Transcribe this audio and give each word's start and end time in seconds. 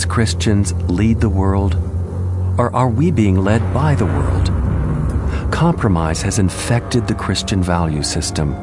As 0.00 0.06
Christians 0.06 0.72
lead 0.88 1.20
the 1.20 1.28
world? 1.28 1.74
Or 2.56 2.74
are 2.74 2.88
we 2.88 3.10
being 3.10 3.36
led 3.44 3.60
by 3.74 3.94
the 3.94 4.06
world? 4.06 4.46
Compromise 5.52 6.22
has 6.22 6.38
infected 6.38 7.06
the 7.06 7.14
Christian 7.14 7.62
value 7.62 8.02
system. 8.02 8.56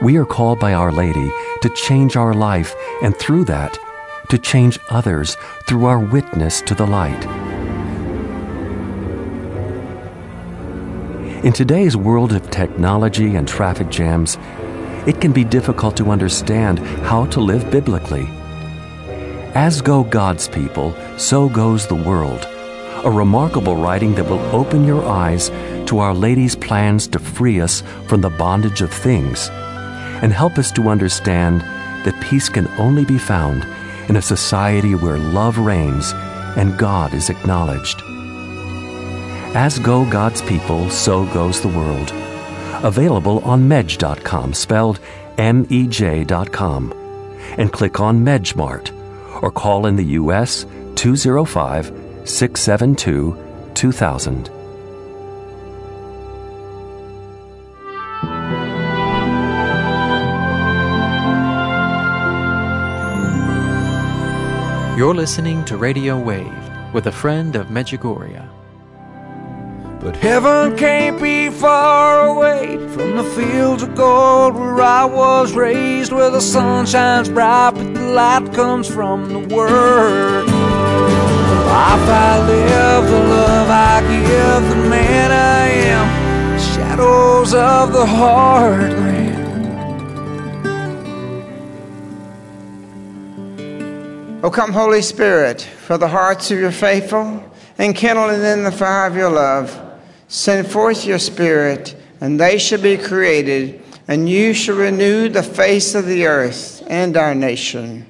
We 0.00 0.16
are 0.16 0.24
called 0.24 0.60
by 0.60 0.74
Our 0.74 0.92
Lady 0.92 1.28
to 1.62 1.68
change 1.70 2.14
our 2.14 2.34
life, 2.34 2.72
and 3.02 3.16
through 3.16 3.46
that, 3.46 3.76
to 4.28 4.38
change 4.38 4.78
others 4.90 5.36
through 5.66 5.86
our 5.86 5.98
witness 5.98 6.60
to 6.62 6.76
the 6.76 6.86
light. 6.86 7.24
In 11.44 11.52
today's 11.52 11.96
world 11.96 12.32
of 12.32 12.48
technology 12.48 13.34
and 13.34 13.48
traffic 13.48 13.88
jams, 13.88 14.38
it 15.08 15.20
can 15.20 15.32
be 15.32 15.42
difficult 15.42 15.96
to 15.96 16.12
understand 16.12 16.78
how 17.08 17.26
to 17.26 17.40
live 17.40 17.68
biblically. 17.72 18.28
As 19.54 19.80
go 19.80 20.02
God's 20.02 20.48
people, 20.48 20.92
so 21.16 21.48
goes 21.48 21.86
the 21.86 21.94
world. 21.94 22.44
A 23.04 23.10
remarkable 23.10 23.76
writing 23.76 24.16
that 24.16 24.24
will 24.24 24.40
open 24.52 24.84
your 24.84 25.06
eyes 25.06 25.50
to 25.86 26.00
Our 26.00 26.12
Lady's 26.12 26.56
plans 26.56 27.06
to 27.08 27.20
free 27.20 27.60
us 27.60 27.84
from 28.08 28.20
the 28.20 28.30
bondage 28.30 28.82
of 28.82 28.92
things 28.92 29.48
and 29.52 30.32
help 30.32 30.58
us 30.58 30.72
to 30.72 30.88
understand 30.88 31.60
that 32.04 32.20
peace 32.20 32.48
can 32.48 32.66
only 32.78 33.04
be 33.04 33.16
found 33.16 33.62
in 34.08 34.16
a 34.16 34.22
society 34.22 34.96
where 34.96 35.18
love 35.18 35.56
reigns 35.56 36.10
and 36.56 36.76
God 36.76 37.14
is 37.14 37.30
acknowledged. 37.30 38.02
As 39.54 39.78
go 39.78 40.04
God's 40.10 40.42
people, 40.42 40.90
so 40.90 41.26
goes 41.26 41.60
the 41.60 41.68
world. 41.68 42.10
Available 42.82 43.38
on 43.44 43.68
mej.com, 43.68 44.52
spelled 44.52 44.98
M 45.38 45.64
E 45.70 45.86
J.com, 45.86 46.92
and 47.56 47.72
click 47.72 48.00
on 48.00 48.24
MedjMart 48.24 49.03
or 49.44 49.50
call 49.50 49.84
in 49.84 49.96
the 49.96 50.04
U.S. 50.22 50.64
205 50.94 51.86
672 52.24 53.36
2000. 53.74 54.48
You're 64.96 65.14
listening 65.14 65.62
to 65.66 65.76
Radio 65.76 66.18
Wave 66.18 66.94
with 66.94 67.06
a 67.06 67.12
friend 67.12 67.54
of 67.54 67.66
Medjugorje. 67.66 68.48
But 70.00 70.16
heaven 70.16 70.76
can't 70.76 71.20
be 71.20 71.50
far 71.50 72.28
away 72.28 72.76
from 72.94 73.16
the 73.16 73.24
fields 73.24 73.82
of 73.82 73.94
gold 73.94 74.54
where 74.54 74.80
I 74.80 75.04
was 75.04 75.52
raised, 75.52 76.12
where 76.12 76.30
the 76.30 76.40
sun 76.40 76.86
shines 76.86 77.28
bright, 77.28 77.72
but 77.74 77.92
the 77.93 77.93
light 78.04 78.52
comes 78.52 78.88
from 78.88 79.28
the 79.32 79.54
Word. 79.54 80.46
The 80.46 81.60
life 81.66 82.08
I 82.08 82.46
live, 82.46 83.06
the 83.10 83.20
love 83.20 83.68
I 83.70 84.00
give, 84.00 84.68
the 84.70 84.88
man 84.88 85.30
I 85.32 85.68
am, 85.68 86.58
shadows 86.58 87.54
of 87.54 87.92
the 87.92 88.04
heartland. 88.04 89.34
O 94.42 94.50
come, 94.50 94.72
Holy 94.72 95.00
Spirit, 95.00 95.62
for 95.62 95.96
the 95.96 96.08
hearts 96.08 96.50
of 96.50 96.58
your 96.58 96.70
faithful, 96.70 97.42
and 97.78 97.96
kindle 97.96 98.28
in 98.28 98.64
the 98.64 98.70
fire 98.70 99.06
of 99.06 99.16
your 99.16 99.30
love. 99.30 99.80
Send 100.28 100.66
forth 100.66 101.06
your 101.06 101.18
Spirit, 101.18 101.96
and 102.20 102.38
they 102.38 102.58
shall 102.58 102.80
be 102.80 102.96
created, 102.96 103.80
and 104.06 104.28
you 104.28 104.52
shall 104.52 104.76
renew 104.76 105.28
the 105.28 105.42
face 105.42 105.94
of 105.94 106.06
the 106.06 106.26
earth 106.26 106.82
and 106.86 107.16
our 107.16 107.34
nation. 107.34 108.06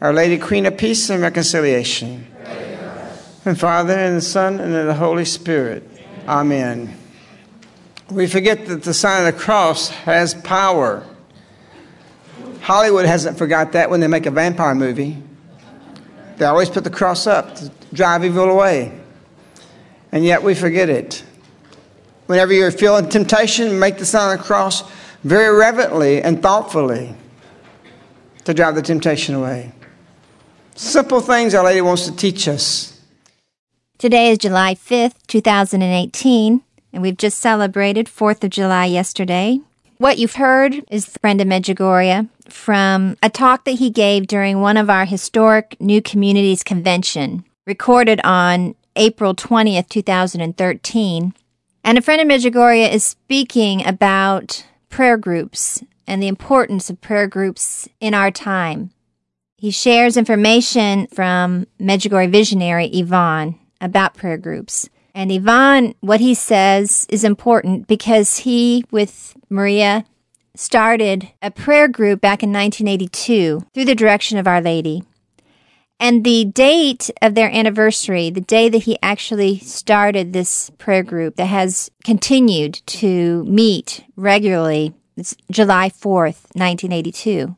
Our 0.00 0.12
Lady, 0.12 0.38
Queen 0.38 0.66
of 0.66 0.76
Peace 0.76 1.10
and 1.10 1.22
Reconciliation. 1.22 2.26
And 3.44 3.58
Father, 3.58 3.94
and 3.94 4.16
the 4.16 4.22
Son, 4.22 4.60
and 4.60 4.74
the 4.74 4.94
Holy 4.94 5.24
Spirit. 5.24 5.88
Amen. 6.26 6.96
We 8.10 8.26
forget 8.26 8.66
that 8.66 8.82
the 8.82 8.94
sign 8.94 9.26
of 9.26 9.34
the 9.34 9.40
cross 9.40 9.88
has 9.88 10.34
power. 10.34 11.06
Hollywood 12.60 13.06
hasn't 13.06 13.38
forgot 13.38 13.72
that 13.72 13.90
when 13.90 14.00
they 14.00 14.08
make 14.08 14.26
a 14.26 14.30
vampire 14.30 14.74
movie. 14.74 15.22
They 16.36 16.44
always 16.44 16.68
put 16.68 16.84
the 16.84 16.90
cross 16.90 17.26
up 17.26 17.56
to 17.56 17.70
drive 17.92 18.24
evil 18.24 18.50
away. 18.50 18.98
And 20.12 20.24
yet 20.24 20.42
we 20.42 20.54
forget 20.54 20.88
it. 20.88 21.24
Whenever 22.26 22.52
you're 22.52 22.70
feeling 22.70 23.08
temptation, 23.08 23.78
make 23.78 23.98
the 23.98 24.04
sign 24.04 24.32
of 24.32 24.38
the 24.38 24.44
cross 24.44 24.84
very 25.28 25.54
reverently 25.54 26.22
and 26.22 26.42
thoughtfully 26.42 27.14
to 28.44 28.54
drive 28.54 28.74
the 28.74 28.82
temptation 28.82 29.34
away. 29.34 29.70
Simple 30.74 31.20
things 31.20 31.54
Our 31.54 31.64
Lady 31.64 31.82
wants 31.82 32.06
to 32.06 32.16
teach 32.16 32.48
us. 32.48 32.98
Today 33.98 34.30
is 34.30 34.38
July 34.38 34.74
5th, 34.74 35.16
2018, 35.26 36.62
and 36.92 37.02
we've 37.02 37.16
just 37.18 37.40
celebrated 37.40 38.06
4th 38.06 38.42
of 38.42 38.50
July 38.50 38.86
yesterday. 38.86 39.60
What 39.98 40.16
you've 40.16 40.36
heard 40.36 40.82
is 40.90 41.06
a 41.06 41.18
friend 41.18 41.40
of 41.42 41.48
Medjugorje 41.48 42.28
from 42.48 43.18
a 43.22 43.28
talk 43.28 43.64
that 43.64 43.72
he 43.72 43.90
gave 43.90 44.28
during 44.28 44.60
one 44.60 44.78
of 44.78 44.88
our 44.88 45.04
historic 45.04 45.76
New 45.78 46.00
Communities 46.00 46.62
Convention, 46.62 47.44
recorded 47.66 48.20
on 48.24 48.76
April 48.96 49.34
20th, 49.34 49.90
2013. 49.90 51.34
And 51.84 51.98
a 51.98 52.00
friend 52.00 52.22
of 52.22 52.28
Medjugorje 52.28 52.90
is 52.90 53.04
speaking 53.04 53.84
about 53.86 54.64
prayer 54.88 55.16
groups 55.16 55.82
and 56.06 56.22
the 56.22 56.28
importance 56.28 56.90
of 56.90 57.00
prayer 57.00 57.26
groups 57.26 57.88
in 58.00 58.14
our 58.14 58.30
time. 58.30 58.90
He 59.56 59.70
shares 59.70 60.16
information 60.16 61.06
from 61.08 61.66
Medjugorje 61.80 62.30
visionary 62.30 62.90
Ivan 62.94 63.58
about 63.80 64.14
prayer 64.14 64.38
groups. 64.38 64.88
And 65.14 65.32
Ivan, 65.32 65.94
what 66.00 66.20
he 66.20 66.34
says 66.34 67.06
is 67.10 67.24
important 67.24 67.88
because 67.88 68.38
he, 68.38 68.84
with 68.90 69.36
Maria, 69.50 70.04
started 70.54 71.30
a 71.42 71.50
prayer 71.50 71.88
group 71.88 72.20
back 72.20 72.42
in 72.42 72.52
1982 72.52 73.66
through 73.74 73.84
the 73.84 73.94
direction 73.94 74.38
of 74.38 74.46
Our 74.46 74.60
Lady. 74.60 75.02
And 76.00 76.24
the 76.24 76.44
date 76.44 77.10
of 77.20 77.34
their 77.34 77.50
anniversary, 77.50 78.30
the 78.30 78.40
day 78.40 78.68
that 78.68 78.84
he 78.84 78.98
actually 79.02 79.58
started 79.58 80.32
this 80.32 80.70
prayer 80.78 81.02
group 81.02 81.36
that 81.36 81.46
has 81.46 81.90
continued 82.04 82.80
to 82.86 83.44
meet 83.44 84.04
regularly, 84.14 84.94
is 85.16 85.36
July 85.50 85.88
4th, 85.88 86.46
1982. 86.54 87.56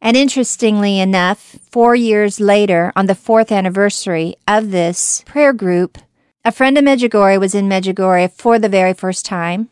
And 0.00 0.16
interestingly 0.16 0.98
enough, 0.98 1.56
four 1.70 1.94
years 1.94 2.40
later, 2.40 2.92
on 2.96 3.06
the 3.06 3.14
fourth 3.14 3.50
anniversary 3.52 4.34
of 4.46 4.70
this 4.70 5.22
prayer 5.24 5.52
group, 5.52 5.98
a 6.44 6.52
friend 6.52 6.76
of 6.76 6.84
Medjugorje 6.84 7.40
was 7.40 7.54
in 7.54 7.68
Medjugorje 7.68 8.32
for 8.32 8.58
the 8.58 8.68
very 8.68 8.92
first 8.94 9.24
time. 9.24 9.68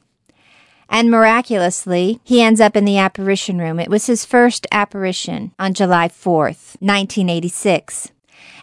And 0.95 1.11
miraculously, 1.11 2.21
he 2.23 2.41
ends 2.41 2.61
up 2.61 2.77
in 2.77 2.85
the 2.85 2.99
apparition 2.99 3.59
room. 3.59 3.81
It 3.81 3.91
was 3.91 4.07
his 4.07 4.25
first 4.25 4.65
apparition 4.71 5.53
on 5.59 5.75
July 5.75 6.07
4th, 6.07 6.77
1986. 6.79 8.13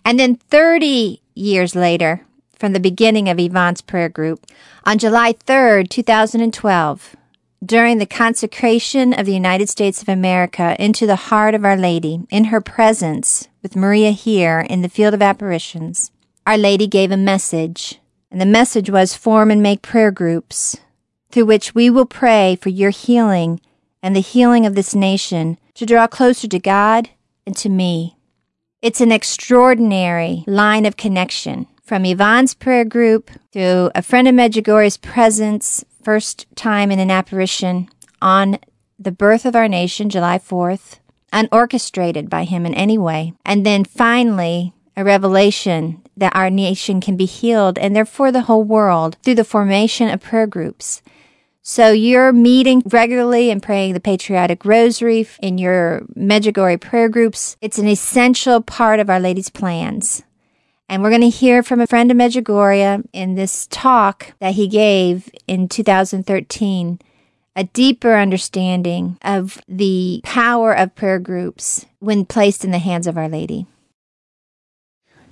And 0.06 0.18
then 0.18 0.36
30 0.36 1.22
years 1.36 1.76
later, 1.76 2.26
from 2.58 2.72
the 2.72 2.80
beginning 2.80 3.28
of 3.28 3.38
Ivan's 3.38 3.82
prayer 3.82 4.08
group, 4.08 4.46
on 4.86 4.98
July 4.98 5.34
3rd, 5.34 5.90
2012, 5.90 7.18
during 7.66 7.98
the 7.98 8.06
consecration 8.06 9.12
of 9.12 9.26
the 9.26 9.34
United 9.34 9.68
States 9.68 10.02
of 10.02 10.08
America 10.08 10.78
into 10.80 11.06
the 11.06 11.28
heart 11.28 11.54
of 11.54 11.66
Our 11.66 11.76
Lady, 11.76 12.22
in 12.30 12.46
her 12.46 12.62
presence 12.62 13.50
with 13.62 13.76
Maria 13.76 14.12
here 14.12 14.62
in 14.70 14.84
the 14.84 14.88
field 14.88 15.14
of 15.14 15.22
apparitions, 15.22 16.12
Our 16.48 16.58
Lady 16.58 16.88
gave 16.88 17.12
a 17.12 17.18
message. 17.18 18.00
And 18.32 18.40
the 18.40 18.46
message 18.46 18.90
was 18.90 19.18
form 19.18 19.52
and 19.52 19.62
make 19.62 19.82
prayer 19.82 20.12
groups 20.12 20.78
through 21.32 21.46
which 21.46 21.74
we 21.74 21.90
will 21.90 22.06
pray 22.06 22.58
for 22.62 22.70
your 22.70 22.90
healing 22.90 23.62
and 24.04 24.16
the 24.16 24.22
healing 24.22 24.66
of 24.66 24.76
this 24.76 24.94
nation 24.94 25.58
to 25.76 25.86
draw 25.86 26.08
closer 26.08 26.48
to 26.48 26.60
God 26.60 27.10
and 27.46 27.56
to 27.58 27.70
me. 27.70 28.18
It's 28.82 29.02
an 29.02 29.12
extraordinary 29.12 30.44
line 30.48 30.86
of 30.86 30.98
connection 30.98 31.68
from 31.84 32.06
Ivan's 32.06 32.54
prayer 32.54 32.86
group 32.86 33.30
to 33.52 33.92
a 33.94 34.02
friend 34.02 34.28
of 34.28 34.36
Medjugorje's 34.36 34.98
presence 34.98 35.86
first 36.04 36.48
time 36.56 36.92
in 36.92 37.00
an 37.00 37.12
apparition 37.12 37.90
on 38.22 38.58
the 38.98 39.12
birth 39.12 39.46
of 39.46 39.56
our 39.56 39.68
nation, 39.68 40.10
July 40.10 40.38
4th, 40.38 41.00
unorchestrated 41.34 42.30
by 42.30 42.44
him 42.44 42.66
in 42.66 42.74
any 42.74 42.98
way. 42.98 43.34
And 43.46 43.66
then 43.66 43.84
finally, 43.84 44.74
a 44.96 45.04
revelation 45.04 46.02
that 46.18 46.36
our 46.36 46.50
nation 46.50 47.02
can 47.02 47.18
be 47.18 47.26
healed 47.26 47.78
and 47.78 47.96
therefore 47.96 48.32
the 48.32 48.42
whole 48.42 48.64
world 48.64 49.18
through 49.24 49.36
the 49.36 49.44
formation 49.44 50.10
of 50.10 50.22
prayer 50.22 50.48
groups. 50.48 51.02
So 51.64 51.92
you're 51.92 52.34
meeting 52.34 52.82
regularly 52.88 53.52
and 53.52 53.62
praying 53.62 53.94
the 53.94 54.00
patriotic 54.00 54.66
rosary 54.66 55.28
in 55.44 55.60
your 55.60 56.02
Medjugorje 56.18 56.82
prayer 56.82 57.08
groups. 57.08 57.56
It's 57.62 57.78
an 57.78 57.88
essential 57.88 58.62
part 58.62 59.00
of 59.00 59.12
Our 59.12 59.20
Lady's 59.20 59.50
plans. 59.50 60.24
And 60.90 61.04
we're 61.04 61.12
going 61.12 61.22
to 61.22 61.30
hear 61.30 61.62
from 61.62 61.80
a 61.80 61.86
friend 61.86 62.10
of 62.10 62.18
Medjugorje 62.18 63.06
in 63.14 63.36
this 63.36 63.68
talk 63.68 64.34
that 64.40 64.56
he 64.56 64.68
gave 64.68 65.30
in 65.46 65.70
2013 65.70 67.00
a 67.56 67.64
deeper 67.66 68.16
understanding 68.16 69.20
of 69.22 69.62
the 69.68 70.22
power 70.24 70.74
of 70.74 70.96
prayer 70.96 71.20
groups 71.20 71.86
when 72.00 72.26
placed 72.26 72.66
in 72.66 72.72
the 72.72 72.80
hands 72.80 73.06
of 73.06 73.20
Our 73.20 73.30
Lady. 73.30 73.68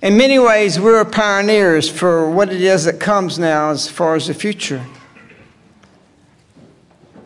In 0.00 0.16
many 0.16 0.38
ways, 0.38 0.78
we're 0.78 1.04
pioneers 1.04 1.90
for 1.90 2.30
what 2.30 2.52
it 2.52 2.60
is 2.60 2.84
that 2.84 3.00
comes 3.00 3.36
now 3.36 3.70
as 3.70 3.88
far 3.88 4.14
as 4.14 4.28
the 4.28 4.34
future. 4.34 4.86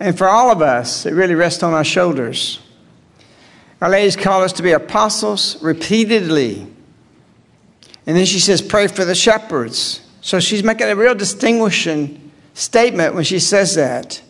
And 0.04 0.18
for 0.18 0.28
all 0.28 0.50
of 0.50 0.60
us, 0.60 1.06
it 1.06 1.14
really 1.14 1.34
rests 1.34 1.62
on 1.62 1.72
our 1.72 1.82
shoulders. 1.82 2.60
Our 3.80 3.88
Lady's 3.88 4.16
called 4.16 4.44
us 4.44 4.52
to 4.52 4.62
be 4.62 4.72
apostles 4.72 5.56
repeatedly. 5.62 6.66
And 8.06 8.14
then 8.14 8.26
she 8.26 8.38
says, 8.38 8.60
pray 8.60 8.86
for 8.86 9.06
the 9.06 9.14
shepherds. 9.14 10.06
So 10.20 10.40
she's 10.40 10.62
making 10.62 10.88
a 10.88 10.94
real 10.94 11.14
distinguishing 11.14 12.30
statement 12.52 13.14
when 13.14 13.24
she 13.24 13.38
says 13.38 13.76
that. 13.76 14.20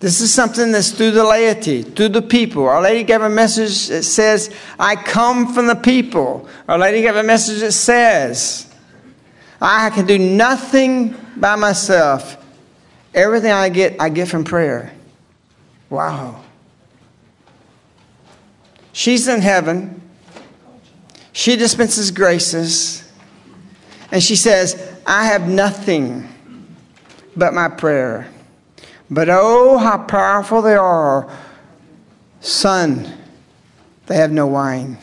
This 0.00 0.22
is 0.22 0.32
something 0.32 0.72
that's 0.72 0.92
through 0.92 1.10
the 1.10 1.24
laity, 1.24 1.82
through 1.82 2.08
the 2.08 2.22
people. 2.22 2.66
Our 2.66 2.80
Lady 2.80 3.04
gave 3.04 3.20
a 3.20 3.28
message 3.28 3.88
that 3.88 4.04
says, 4.04 4.50
I 4.78 4.96
come 4.96 5.52
from 5.52 5.66
the 5.66 5.76
people. 5.76 6.48
Our 6.66 6.78
Lady 6.78 7.02
gave 7.02 7.14
a 7.14 7.22
message 7.22 7.60
that 7.60 7.72
says, 7.72 8.72
I 9.60 9.90
can 9.90 10.06
do 10.06 10.18
nothing 10.18 11.14
by 11.36 11.56
myself. 11.56 12.37
Everything 13.14 13.52
I 13.52 13.68
get, 13.68 13.96
I 14.00 14.08
get 14.08 14.28
from 14.28 14.44
prayer. 14.44 14.92
Wow. 15.90 16.42
She's 18.92 19.28
in 19.28 19.40
heaven. 19.40 20.02
She 21.32 21.56
dispenses 21.56 22.10
graces. 22.10 23.10
And 24.10 24.22
she 24.22 24.36
says, 24.36 25.00
I 25.06 25.26
have 25.26 25.48
nothing 25.48 26.28
but 27.36 27.54
my 27.54 27.68
prayer. 27.68 28.28
But 29.10 29.28
oh, 29.30 29.78
how 29.78 29.98
powerful 29.98 30.62
they 30.62 30.74
are. 30.74 31.30
Son, 32.40 33.12
they 34.06 34.16
have 34.16 34.32
no 34.32 34.46
wine. 34.46 34.98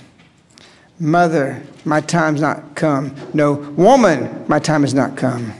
Mother, 1.00 1.64
my 1.84 2.02
time's 2.02 2.42
not 2.42 2.76
come. 2.76 3.16
No, 3.34 3.54
woman, 3.54 4.46
my 4.48 4.60
time 4.60 4.82
has 4.82 4.94
not 4.94 5.18
come. 5.18 5.54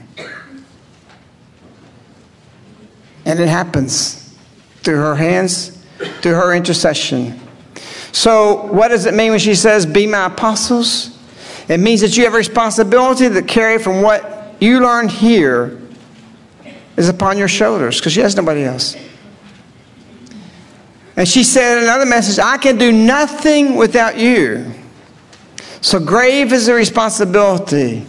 And 3.26 3.38
it 3.38 3.48
happens 3.48 4.34
through 4.82 4.96
her 4.96 5.16
hands, 5.16 5.84
through 6.22 6.34
her 6.34 6.54
intercession. 6.54 7.38
So, 8.12 8.66
what 8.68 8.88
does 8.88 9.04
it 9.04 9.12
mean 9.12 9.32
when 9.32 9.40
she 9.40 9.54
says, 9.54 9.84
Be 9.84 10.06
my 10.06 10.26
apostles? 10.26 11.18
It 11.68 11.80
means 11.80 12.00
that 12.00 12.16
you 12.16 12.24
have 12.24 12.32
a 12.32 12.38
responsibility 12.38 13.28
to 13.28 13.42
carry 13.42 13.78
from 13.78 14.00
what 14.00 14.54
you 14.60 14.80
learned 14.80 15.10
here 15.10 15.78
is 16.96 17.08
upon 17.08 17.36
your 17.36 17.48
shoulders 17.48 17.98
because 17.98 18.12
she 18.12 18.20
has 18.20 18.36
nobody 18.36 18.62
else. 18.62 18.96
And 21.16 21.26
she 21.26 21.42
said 21.42 21.78
in 21.78 21.84
another 21.84 22.06
message, 22.06 22.38
I 22.38 22.56
can 22.56 22.78
do 22.78 22.92
nothing 22.92 23.74
without 23.74 24.16
you. 24.16 24.72
So, 25.80 25.98
grave 25.98 26.52
is 26.52 26.66
the 26.66 26.74
responsibility. 26.74 28.06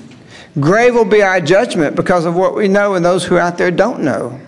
Grave 0.60 0.96
will 0.96 1.06
be 1.06 1.22
our 1.22 1.42
judgment 1.42 1.96
because 1.96 2.26
of 2.26 2.36
what 2.36 2.56
we 2.56 2.68
know 2.68 2.94
and 2.94 3.04
those 3.04 3.26
who 3.26 3.38
out 3.38 3.58
there 3.58 3.72
don't 3.72 4.02
know. 4.02 4.40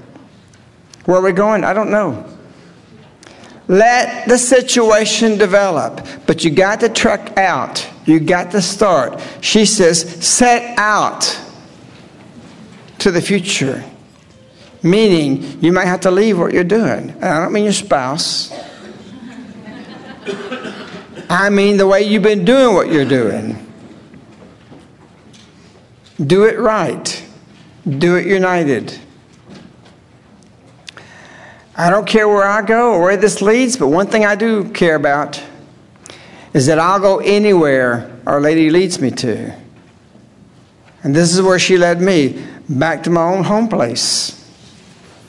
Where 1.09 1.17
are 1.17 1.23
we 1.23 1.31
going? 1.31 1.63
I 1.63 1.73
don't 1.73 1.89
know. 1.89 2.23
Let 3.67 4.27
the 4.27 4.37
situation 4.37 5.39
develop, 5.39 6.05
but 6.27 6.43
you 6.43 6.51
got 6.51 6.81
to 6.81 6.89
truck 6.89 7.35
out. 7.35 7.83
You 8.05 8.19
got 8.19 8.51
to 8.51 8.61
start. 8.61 9.19
She 9.41 9.65
says, 9.65 10.01
set 10.23 10.77
out 10.77 11.41
to 12.99 13.09
the 13.09 13.23
future. 13.23 13.83
Meaning, 14.83 15.59
you 15.63 15.71
might 15.71 15.85
have 15.85 16.01
to 16.01 16.11
leave 16.11 16.37
what 16.37 16.53
you're 16.53 16.63
doing. 16.63 17.09
And 17.09 17.25
I 17.25 17.41
don't 17.43 17.53
mean 17.53 17.63
your 17.63 17.73
spouse. 17.73 18.53
I 21.27 21.49
mean 21.49 21.77
the 21.77 21.87
way 21.87 22.03
you've 22.03 22.21
been 22.21 22.45
doing 22.45 22.75
what 22.75 22.91
you're 22.91 23.03
doing. 23.03 23.57
Do 26.23 26.45
it 26.45 26.59
right. 26.59 27.25
Do 27.83 28.15
it 28.15 28.27
united. 28.27 28.99
I 31.79 31.89
don't 31.89 32.05
care 32.05 32.27
where 32.27 32.43
I 32.43 32.61
go 32.61 32.91
or 32.91 33.01
where 33.03 33.15
this 33.15 33.41
leads, 33.41 33.77
but 33.77 33.87
one 33.87 34.07
thing 34.07 34.25
I 34.25 34.35
do 34.35 34.69
care 34.71 34.95
about 34.95 35.41
is 36.53 36.65
that 36.65 36.77
I'll 36.77 36.99
go 36.99 37.19
anywhere 37.19 38.19
Our 38.27 38.41
Lady 38.41 38.69
leads 38.69 38.99
me 38.99 39.11
to. 39.11 39.55
And 41.03 41.15
this 41.15 41.33
is 41.33 41.41
where 41.41 41.57
she 41.57 41.77
led 41.77 42.01
me 42.01 42.45
back 42.67 43.03
to 43.03 43.09
my 43.09 43.23
own 43.23 43.45
home 43.45 43.69
place. 43.69 44.35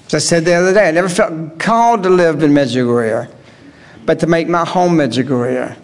As 0.06 0.14
I 0.14 0.18
said 0.18 0.44
the 0.44 0.54
other 0.54 0.74
day, 0.74 0.88
I 0.88 0.90
never 0.90 1.08
felt 1.08 1.60
called 1.60 2.02
to 2.02 2.10
live 2.10 2.42
in 2.42 2.50
Medjugorje, 2.50 3.32
but 4.04 4.18
to 4.18 4.26
make 4.26 4.48
my 4.48 4.64
home 4.64 4.96
Medjugorje. 4.96 5.78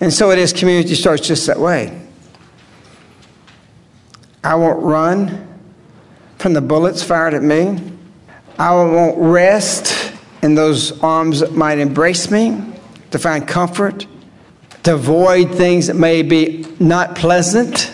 And 0.00 0.12
so 0.12 0.30
it 0.30 0.38
is, 0.38 0.52
community 0.52 0.94
starts 0.94 1.26
just 1.26 1.48
that 1.48 1.58
way. 1.58 2.00
I 4.44 4.54
won't 4.54 4.80
run 4.84 5.58
from 6.38 6.52
the 6.52 6.60
bullets 6.60 7.02
fired 7.02 7.34
at 7.34 7.42
me. 7.42 7.98
I 8.58 8.74
won't 8.74 9.18
rest 9.18 10.12
in 10.42 10.54
those 10.54 11.00
arms 11.00 11.40
that 11.40 11.52
might 11.52 11.78
embrace 11.78 12.30
me 12.30 12.60
to 13.10 13.18
find 13.18 13.46
comfort, 13.46 14.06
to 14.82 14.94
avoid 14.94 15.54
things 15.54 15.86
that 15.86 15.94
may 15.94 16.22
be 16.22 16.66
not 16.80 17.14
pleasant, 17.14 17.92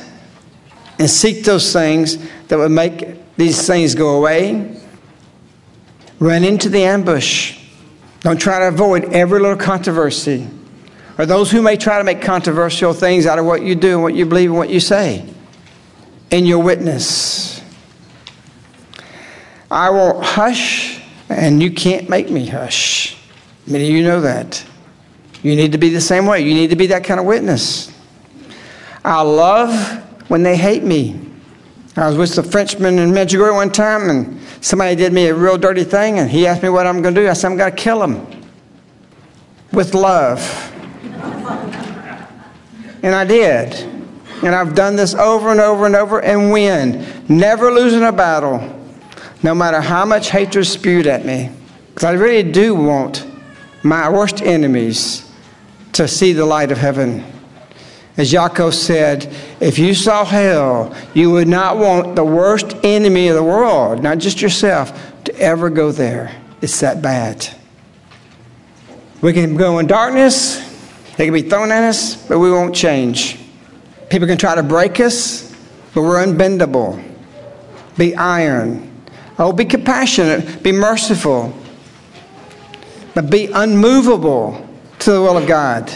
and 0.98 1.08
seek 1.08 1.44
those 1.44 1.72
things 1.72 2.18
that 2.48 2.58
would 2.58 2.70
make 2.70 3.36
these 3.36 3.66
things 3.66 3.94
go 3.94 4.16
away. 4.16 4.80
Run 6.18 6.42
into 6.42 6.68
the 6.68 6.82
ambush. 6.82 7.58
Don't 8.20 8.40
try 8.40 8.58
to 8.58 8.68
avoid 8.68 9.12
every 9.12 9.38
little 9.38 9.56
controversy. 9.56 10.48
Or 11.18 11.26
those 11.26 11.50
who 11.50 11.62
may 11.62 11.76
try 11.76 11.98
to 11.98 12.04
make 12.04 12.22
controversial 12.22 12.92
things 12.92 13.26
out 13.26 13.38
of 13.38 13.44
what 13.44 13.62
you 13.62 13.74
do 13.74 13.94
and 13.94 14.02
what 14.02 14.14
you 14.14 14.26
believe 14.26 14.50
and 14.50 14.58
what 14.58 14.70
you 14.70 14.80
say 14.80 15.24
in 16.30 16.46
your 16.46 16.60
witness. 16.60 17.57
I 19.70 19.90
won't 19.90 20.24
hush, 20.24 21.02
and 21.28 21.62
you 21.62 21.70
can't 21.70 22.08
make 22.08 22.30
me 22.30 22.46
hush. 22.46 23.16
Many 23.66 23.84
of 23.84 23.90
you 23.90 24.02
know 24.02 24.20
that. 24.22 24.64
You 25.42 25.54
need 25.54 25.72
to 25.72 25.78
be 25.78 25.90
the 25.90 26.00
same 26.00 26.26
way. 26.26 26.40
You 26.40 26.54
need 26.54 26.70
to 26.70 26.76
be 26.76 26.86
that 26.86 27.04
kind 27.04 27.20
of 27.20 27.26
witness. 27.26 27.92
I 29.04 29.22
love 29.22 30.30
when 30.30 30.42
they 30.42 30.56
hate 30.56 30.82
me. 30.82 31.20
I 31.96 32.06
was 32.08 32.16
with 32.16 32.38
a 32.38 32.42
Frenchman 32.42 32.98
in 32.98 33.10
Medjugorje 33.10 33.54
one 33.54 33.70
time, 33.70 34.08
and 34.08 34.40
somebody 34.60 34.94
did 34.94 35.12
me 35.12 35.26
a 35.26 35.34
real 35.34 35.58
dirty 35.58 35.84
thing, 35.84 36.18
and 36.18 36.30
he 36.30 36.46
asked 36.46 36.62
me 36.62 36.68
what 36.68 36.86
I'm 36.86 37.02
going 37.02 37.14
to 37.14 37.20
do. 37.22 37.28
I 37.28 37.32
said, 37.32 37.50
I'm 37.50 37.56
going 37.56 37.70
to 37.70 37.76
kill 37.76 38.02
him 38.02 38.26
with 39.72 39.94
love. 39.94 40.40
and 43.02 43.14
I 43.14 43.24
did. 43.24 43.74
And 44.44 44.54
I've 44.54 44.74
done 44.74 44.94
this 44.94 45.14
over 45.14 45.50
and 45.50 45.60
over 45.60 45.86
and 45.86 45.96
over 45.96 46.20
and 46.22 46.52
win. 46.52 47.04
Never 47.28 47.72
losing 47.72 48.04
a 48.04 48.12
battle, 48.12 48.58
no 49.42 49.54
matter 49.54 49.80
how 49.80 50.04
much 50.04 50.30
hatred 50.30 50.66
spewed 50.66 51.06
at 51.06 51.24
me. 51.24 51.50
Because 51.88 52.04
I 52.04 52.12
really 52.12 52.50
do 52.50 52.74
want 52.74 53.26
my 53.82 54.08
worst 54.08 54.42
enemies 54.42 55.30
to 55.92 56.06
see 56.08 56.32
the 56.32 56.44
light 56.44 56.70
of 56.70 56.78
heaven. 56.78 57.24
As 58.16 58.32
Jakov 58.32 58.74
said, 58.74 59.32
if 59.60 59.78
you 59.78 59.94
saw 59.94 60.24
hell, 60.24 60.94
you 61.14 61.30
would 61.30 61.46
not 61.46 61.78
want 61.78 62.16
the 62.16 62.24
worst 62.24 62.76
enemy 62.82 63.28
of 63.28 63.36
the 63.36 63.44
world, 63.44 64.02
not 64.02 64.18
just 64.18 64.42
yourself, 64.42 64.92
to 65.24 65.34
ever 65.38 65.70
go 65.70 65.92
there. 65.92 66.34
It's 66.60 66.80
that 66.80 67.00
bad. 67.00 67.48
We 69.20 69.32
can 69.32 69.56
go 69.56 69.78
in 69.78 69.86
darkness, 69.86 70.58
they 71.16 71.24
can 71.24 71.34
be 71.34 71.42
thrown 71.42 71.72
at 71.72 71.82
us, 71.82 72.16
but 72.16 72.38
we 72.38 72.50
won't 72.50 72.74
change. 72.74 73.38
People 74.10 74.28
can 74.28 74.38
try 74.38 74.54
to 74.54 74.62
break 74.62 75.00
us, 75.00 75.52
but 75.94 76.02
we're 76.02 76.24
unbendable. 76.24 77.02
Be 77.96 78.14
iron. 78.14 78.97
Oh, 79.38 79.52
be 79.52 79.64
compassionate, 79.64 80.62
be 80.62 80.72
merciful, 80.72 81.56
but 83.14 83.30
be 83.30 83.46
unmovable 83.46 84.68
to 84.98 85.12
the 85.12 85.20
will 85.20 85.36
of 85.36 85.46
God. 85.46 85.92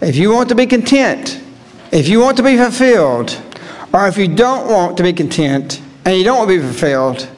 If 0.00 0.14
you 0.14 0.32
want 0.32 0.48
to 0.50 0.54
be 0.54 0.66
content, 0.66 1.42
if 1.90 2.06
you 2.06 2.20
want 2.20 2.36
to 2.36 2.42
be 2.42 2.56
fulfilled, 2.56 3.40
or 3.92 4.06
if 4.06 4.16
you 4.16 4.28
don't 4.28 4.70
want 4.70 4.96
to 4.98 5.02
be 5.02 5.12
content 5.12 5.80
and 6.04 6.16
you 6.16 6.22
don't 6.22 6.38
want 6.38 6.50
to 6.50 6.56
be 6.56 6.62
fulfilled, 6.62 7.28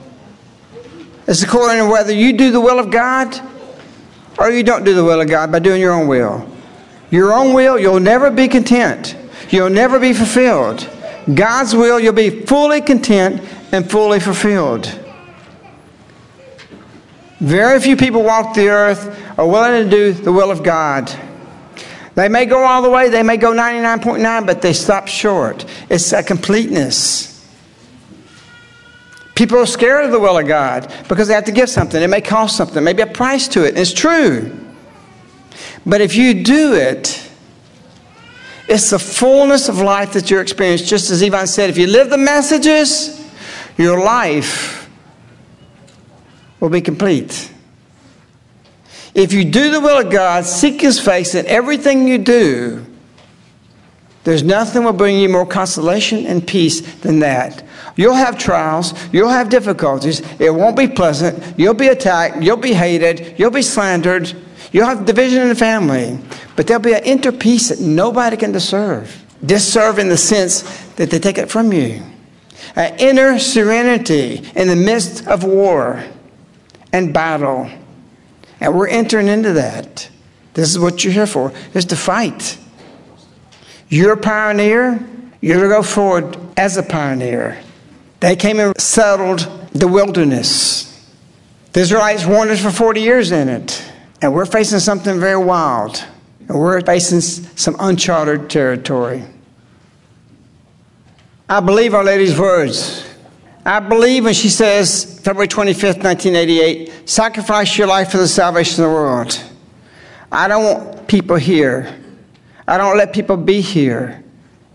it's 1.26 1.42
according 1.42 1.78
to 1.78 1.90
whether 1.90 2.12
you 2.12 2.32
do 2.32 2.50
the 2.50 2.60
will 2.60 2.78
of 2.78 2.90
God 2.90 3.40
or 4.38 4.50
you 4.50 4.62
don't 4.62 4.84
do 4.84 4.94
the 4.94 5.04
will 5.04 5.20
of 5.20 5.28
God 5.28 5.52
by 5.52 5.58
doing 5.58 5.80
your 5.80 5.92
own 5.92 6.06
will. 6.06 6.48
Your 7.10 7.32
own 7.32 7.54
will, 7.54 7.78
you'll 7.78 8.00
never 8.00 8.30
be 8.30 8.48
content. 8.48 9.16
You'll 9.50 9.70
never 9.70 9.98
be 9.98 10.12
fulfilled. 10.12 10.88
God's 11.34 11.74
will, 11.74 12.00
you'll 12.00 12.12
be 12.12 12.44
fully 12.44 12.80
content 12.80 13.42
and 13.72 13.90
fully 13.90 14.20
fulfilled. 14.20 14.86
Very 17.40 17.80
few 17.80 17.96
people 17.96 18.22
walk 18.22 18.54
the 18.54 18.68
earth 18.68 19.38
are 19.38 19.46
willing 19.46 19.84
to 19.84 19.90
do 19.90 20.12
the 20.12 20.32
will 20.32 20.50
of 20.50 20.62
God. 20.62 21.12
They 22.16 22.28
may 22.28 22.46
go 22.46 22.64
all 22.64 22.82
the 22.82 22.90
way, 22.90 23.08
they 23.08 23.22
may 23.22 23.36
go 23.36 23.52
99.9, 23.52 24.44
but 24.44 24.60
they 24.60 24.72
stop 24.72 25.06
short. 25.06 25.64
It's 25.88 26.12
a 26.12 26.22
completeness. 26.22 27.28
People 29.36 29.58
are 29.58 29.66
scared 29.66 30.04
of 30.04 30.10
the 30.10 30.18
will 30.18 30.36
of 30.36 30.48
God 30.48 30.92
because 31.08 31.28
they 31.28 31.34
have 31.34 31.44
to 31.44 31.52
give 31.52 31.70
something. 31.70 32.02
It 32.02 32.08
may 32.08 32.20
cost 32.20 32.56
something, 32.56 32.82
maybe 32.82 33.02
a 33.02 33.06
price 33.06 33.46
to 33.48 33.64
it. 33.64 33.78
It's 33.78 33.92
true. 33.92 34.52
But 35.86 36.00
if 36.00 36.16
you 36.16 36.42
do 36.42 36.74
it, 36.74 37.24
it's 38.68 38.90
the 38.90 38.98
fullness 38.98 39.68
of 39.68 39.78
life 39.78 40.12
that 40.14 40.28
you're 40.28 40.42
experiencing. 40.42 40.88
Just 40.88 41.10
as 41.10 41.22
Ivan 41.22 41.46
said, 41.46 41.70
if 41.70 41.78
you 41.78 41.86
live 41.86 42.10
the 42.10 42.18
messages, 42.18 43.17
your 43.78 44.02
life 44.02 44.90
will 46.60 46.68
be 46.68 46.80
complete. 46.80 47.50
If 49.14 49.32
you 49.32 49.44
do 49.44 49.70
the 49.70 49.80
will 49.80 50.04
of 50.04 50.12
God, 50.12 50.44
seek 50.44 50.80
His 50.80 51.00
face 51.00 51.34
in 51.34 51.46
everything 51.46 52.06
you 52.06 52.18
do, 52.18 52.84
there's 54.24 54.42
nothing 54.42 54.84
will 54.84 54.92
bring 54.92 55.18
you 55.18 55.28
more 55.28 55.46
consolation 55.46 56.26
and 56.26 56.46
peace 56.46 56.80
than 56.96 57.20
that. 57.20 57.64
You'll 57.96 58.14
have 58.14 58.36
trials, 58.38 58.92
you'll 59.12 59.30
have 59.30 59.48
difficulties, 59.48 60.20
it 60.38 60.54
won't 60.54 60.76
be 60.76 60.86
pleasant, 60.86 61.58
you'll 61.58 61.74
be 61.74 61.88
attacked, 61.88 62.42
you'll 62.42 62.58
be 62.58 62.74
hated, 62.74 63.36
you'll 63.38 63.50
be 63.50 63.62
slandered, 63.62 64.36
you'll 64.70 64.86
have 64.86 65.06
division 65.06 65.42
in 65.42 65.48
the 65.48 65.54
family, 65.54 66.18
but 66.56 66.66
there'll 66.66 66.82
be 66.82 66.92
an 66.92 67.04
inner 67.04 67.32
peace 67.32 67.70
that 67.70 67.80
nobody 67.80 68.36
can 68.36 68.52
deserve. 68.52 69.24
Disserve 69.44 69.98
in 69.98 70.08
the 70.08 70.16
sense 70.16 70.62
that 70.96 71.10
they 71.10 71.18
take 71.18 71.38
it 71.38 71.48
from 71.48 71.72
you. 71.72 72.02
An 72.74 72.96
inner 72.98 73.38
serenity 73.38 74.48
in 74.54 74.68
the 74.68 74.76
midst 74.76 75.26
of 75.26 75.44
war 75.44 76.04
and 76.92 77.12
battle. 77.12 77.70
And 78.60 78.76
we're 78.76 78.88
entering 78.88 79.28
into 79.28 79.54
that. 79.54 80.08
This 80.54 80.70
is 80.70 80.78
what 80.78 81.04
you're 81.04 81.12
here 81.12 81.26
for, 81.26 81.52
is 81.74 81.84
to 81.86 81.96
fight. 81.96 82.58
You're 83.88 84.14
a 84.14 84.16
pioneer, 84.16 85.06
you're 85.40 85.62
to 85.62 85.68
go 85.68 85.82
forward 85.82 86.36
as 86.56 86.76
a 86.76 86.82
pioneer. 86.82 87.62
They 88.20 88.34
came 88.34 88.58
and 88.58 88.78
settled 88.80 89.40
the 89.72 89.86
wilderness. 89.86 90.84
The 91.72 91.80
Israelites 91.80 92.26
wandered 92.26 92.58
for 92.58 92.70
40 92.70 93.00
years 93.00 93.30
in 93.30 93.48
it. 93.48 93.84
And 94.20 94.34
we're 94.34 94.46
facing 94.46 94.80
something 94.80 95.20
very 95.20 95.36
wild. 95.36 96.04
And 96.48 96.58
we're 96.58 96.80
facing 96.80 97.20
some 97.20 97.76
uncharted 97.78 98.50
territory. 98.50 99.22
I 101.50 101.60
believe 101.60 101.94
Our 101.94 102.04
Lady's 102.04 102.38
words. 102.38 103.08
I 103.64 103.80
believe 103.80 104.24
when 104.24 104.34
she 104.34 104.50
says, 104.50 105.18
February 105.20 105.48
25th, 105.48 106.04
1988, 106.04 107.08
sacrifice 107.08 107.78
your 107.78 107.86
life 107.86 108.10
for 108.10 108.18
the 108.18 108.28
salvation 108.28 108.84
of 108.84 108.90
the 108.90 108.94
world. 108.94 109.42
I 110.30 110.46
don't 110.46 110.64
want 110.64 111.08
people 111.08 111.36
here. 111.36 111.98
I 112.66 112.76
don't 112.76 112.98
let 112.98 113.14
people 113.14 113.38
be 113.38 113.62
here 113.62 114.22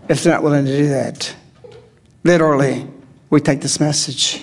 if 0.08 0.24
they're 0.24 0.32
not 0.32 0.42
willing 0.42 0.64
to 0.64 0.76
do 0.76 0.88
that. 0.88 1.32
Literally, 2.24 2.88
we 3.30 3.40
take 3.40 3.60
this 3.60 3.78
message. 3.78 4.42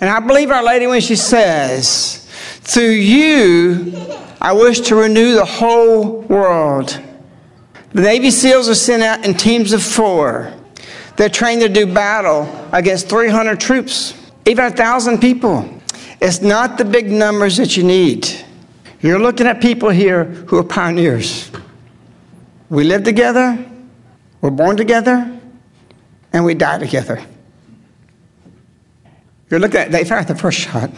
And 0.00 0.08
I 0.08 0.20
believe 0.20 0.52
Our 0.52 0.62
Lady 0.62 0.86
when 0.86 1.00
she 1.00 1.16
says, 1.16 2.28
Through 2.60 2.90
you, 2.90 3.92
I 4.40 4.52
wish 4.52 4.78
to 4.82 4.94
renew 4.94 5.34
the 5.34 5.44
whole 5.44 6.20
world. 6.20 6.96
The 7.92 8.02
Navy 8.02 8.30
SEALs 8.30 8.68
are 8.68 8.76
sent 8.76 9.02
out 9.02 9.24
in 9.24 9.34
teams 9.34 9.72
of 9.72 9.82
four. 9.82 10.54
They're 11.16 11.28
trained 11.28 11.60
to 11.62 11.68
do 11.68 11.86
battle 11.86 12.48
against 12.72 13.08
300 13.08 13.60
troops, 13.60 14.14
even 14.46 14.64
1,000 14.64 15.20
people. 15.20 15.68
It's 16.20 16.40
not 16.40 16.78
the 16.78 16.84
big 16.84 17.10
numbers 17.10 17.56
that 17.56 17.76
you 17.76 17.82
need. 17.82 18.28
You're 19.00 19.18
looking 19.18 19.46
at 19.46 19.60
people 19.60 19.90
here 19.90 20.24
who 20.24 20.58
are 20.58 20.64
pioneers. 20.64 21.50
We 22.70 22.84
live 22.84 23.04
together, 23.04 23.58
we're 24.40 24.50
born 24.50 24.76
together, 24.76 25.38
and 26.32 26.44
we 26.44 26.54
die 26.54 26.78
together. 26.78 27.22
You're 29.50 29.60
looking 29.60 29.80
at, 29.80 29.92
they 29.92 30.04
fired 30.04 30.28
the 30.28 30.34
first 30.34 30.60
shot. 30.60 30.90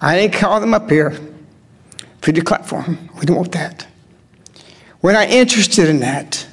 I 0.00 0.16
didn't 0.16 0.34
call 0.34 0.60
them 0.60 0.74
up 0.74 0.88
here 0.88 1.18
for 2.20 2.30
the 2.30 2.42
them. 2.42 3.10
We 3.18 3.26
don't 3.26 3.36
want 3.36 3.52
that. 3.52 3.86
We're 5.02 5.12
not 5.12 5.28
interested 5.28 5.88
in 5.88 6.00
that. 6.00 6.46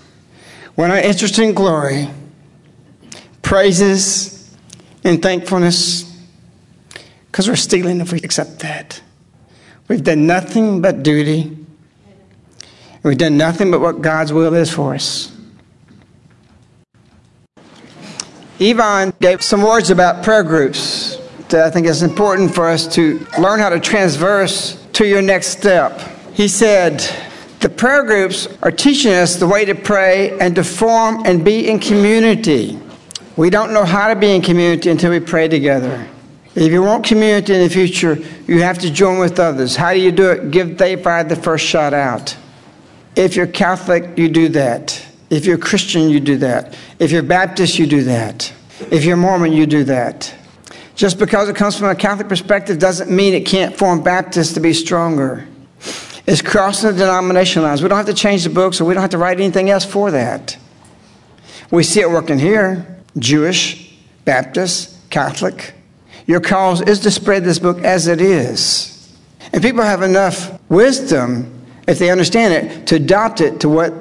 We're 0.81 0.87
not 0.87 1.05
interested 1.05 1.43
in 1.43 1.53
glory, 1.53 2.09
praises, 3.43 4.51
and 5.03 5.21
thankfulness? 5.21 6.11
Because 7.27 7.47
we're 7.47 7.55
stealing 7.55 8.01
if 8.01 8.11
we 8.11 8.17
accept 8.21 8.61
that. 8.61 8.99
We've 9.87 10.03
done 10.03 10.25
nothing 10.25 10.81
but 10.81 11.03
duty. 11.03 11.55
We've 13.03 13.15
done 13.15 13.37
nothing 13.37 13.69
but 13.69 13.79
what 13.79 14.01
God's 14.01 14.33
will 14.33 14.55
is 14.55 14.73
for 14.73 14.95
us. 14.95 15.31
Ivan 18.59 19.13
gave 19.21 19.43
some 19.43 19.61
words 19.61 19.91
about 19.91 20.23
prayer 20.23 20.41
groups 20.41 21.15
that 21.49 21.63
I 21.63 21.69
think 21.69 21.85
is 21.85 22.01
important 22.01 22.55
for 22.55 22.67
us 22.67 22.87
to 22.95 23.23
learn 23.37 23.59
how 23.59 23.69
to 23.69 23.79
transverse 23.79 24.83
to 24.93 25.05
your 25.05 25.21
next 25.21 25.49
step. 25.49 26.01
He 26.33 26.47
said, 26.47 27.07
The 27.61 27.69
prayer 27.69 28.03
groups 28.03 28.47
are 28.63 28.71
teaching 28.71 29.13
us 29.13 29.35
the 29.35 29.45
way 29.45 29.65
to 29.65 29.75
pray 29.75 30.37
and 30.39 30.55
to 30.55 30.63
form 30.63 31.23
and 31.27 31.45
be 31.45 31.69
in 31.69 31.79
community. 31.79 32.79
We 33.37 33.51
don't 33.51 33.71
know 33.71 33.85
how 33.85 34.07
to 34.07 34.15
be 34.15 34.35
in 34.35 34.41
community 34.41 34.89
until 34.89 35.11
we 35.11 35.19
pray 35.19 35.47
together. 35.47 36.07
If 36.55 36.71
you 36.71 36.81
want 36.81 37.05
community 37.05 37.53
in 37.53 37.61
the 37.61 37.69
future, 37.69 38.17
you 38.47 38.63
have 38.63 38.79
to 38.79 38.91
join 38.91 39.19
with 39.19 39.39
others. 39.39 39.75
How 39.75 39.93
do 39.93 39.99
you 39.99 40.11
do 40.11 40.31
it? 40.31 40.49
Give 40.49 40.75
day 40.75 40.95
five 40.95 41.29
the 41.29 41.35
first 41.35 41.63
shot 41.63 41.93
out. 41.93 42.35
If 43.15 43.35
you're 43.35 43.45
Catholic, 43.45 44.17
you 44.17 44.27
do 44.27 44.49
that. 44.49 45.05
If 45.29 45.45
you're 45.45 45.59
Christian, 45.59 46.09
you 46.09 46.19
do 46.19 46.37
that. 46.37 46.75
If 46.97 47.11
you're 47.11 47.21
Baptist, 47.21 47.77
you 47.77 47.85
do 47.85 48.03
that. 48.05 48.51
If 48.89 49.05
you're 49.05 49.17
Mormon, 49.17 49.53
you 49.53 49.67
do 49.67 49.83
that. 49.83 50.33
Just 50.95 51.19
because 51.19 51.47
it 51.47 51.55
comes 51.55 51.77
from 51.77 51.89
a 51.89 51.95
Catholic 51.95 52.27
perspective 52.27 52.79
doesn't 52.79 53.11
mean 53.11 53.35
it 53.35 53.45
can't 53.45 53.77
form 53.77 54.01
Baptists 54.01 54.53
to 54.53 54.59
be 54.59 54.73
stronger. 54.73 55.47
It's 56.27 56.41
crossing 56.41 56.91
the 56.91 56.97
denomination 56.97 57.63
lines. 57.63 57.81
We 57.81 57.89
don't 57.89 57.97
have 57.97 58.05
to 58.07 58.13
change 58.13 58.43
the 58.43 58.49
books 58.49 58.79
or 58.79 58.85
we 58.85 58.93
don't 58.93 59.01
have 59.01 59.11
to 59.11 59.17
write 59.17 59.39
anything 59.39 59.69
else 59.69 59.85
for 59.85 60.11
that. 60.11 60.57
We 61.71 61.83
see 61.83 62.01
it 62.01 62.09
working 62.09 62.37
here 62.37 62.99
Jewish, 63.17 63.95
Baptist, 64.25 65.09
Catholic. 65.09 65.73
Your 66.27 66.39
cause 66.39 66.81
is 66.81 66.99
to 67.01 67.11
spread 67.11 67.43
this 67.43 67.59
book 67.59 67.79
as 67.79 68.07
it 68.07 68.21
is. 68.21 69.17
And 69.53 69.61
people 69.61 69.83
have 69.83 70.01
enough 70.01 70.59
wisdom, 70.69 71.65
if 71.87 71.99
they 71.99 72.09
understand 72.09 72.53
it, 72.53 72.87
to 72.87 72.95
adopt 72.95 73.41
it 73.41 73.59
to 73.61 73.69
what 73.69 73.93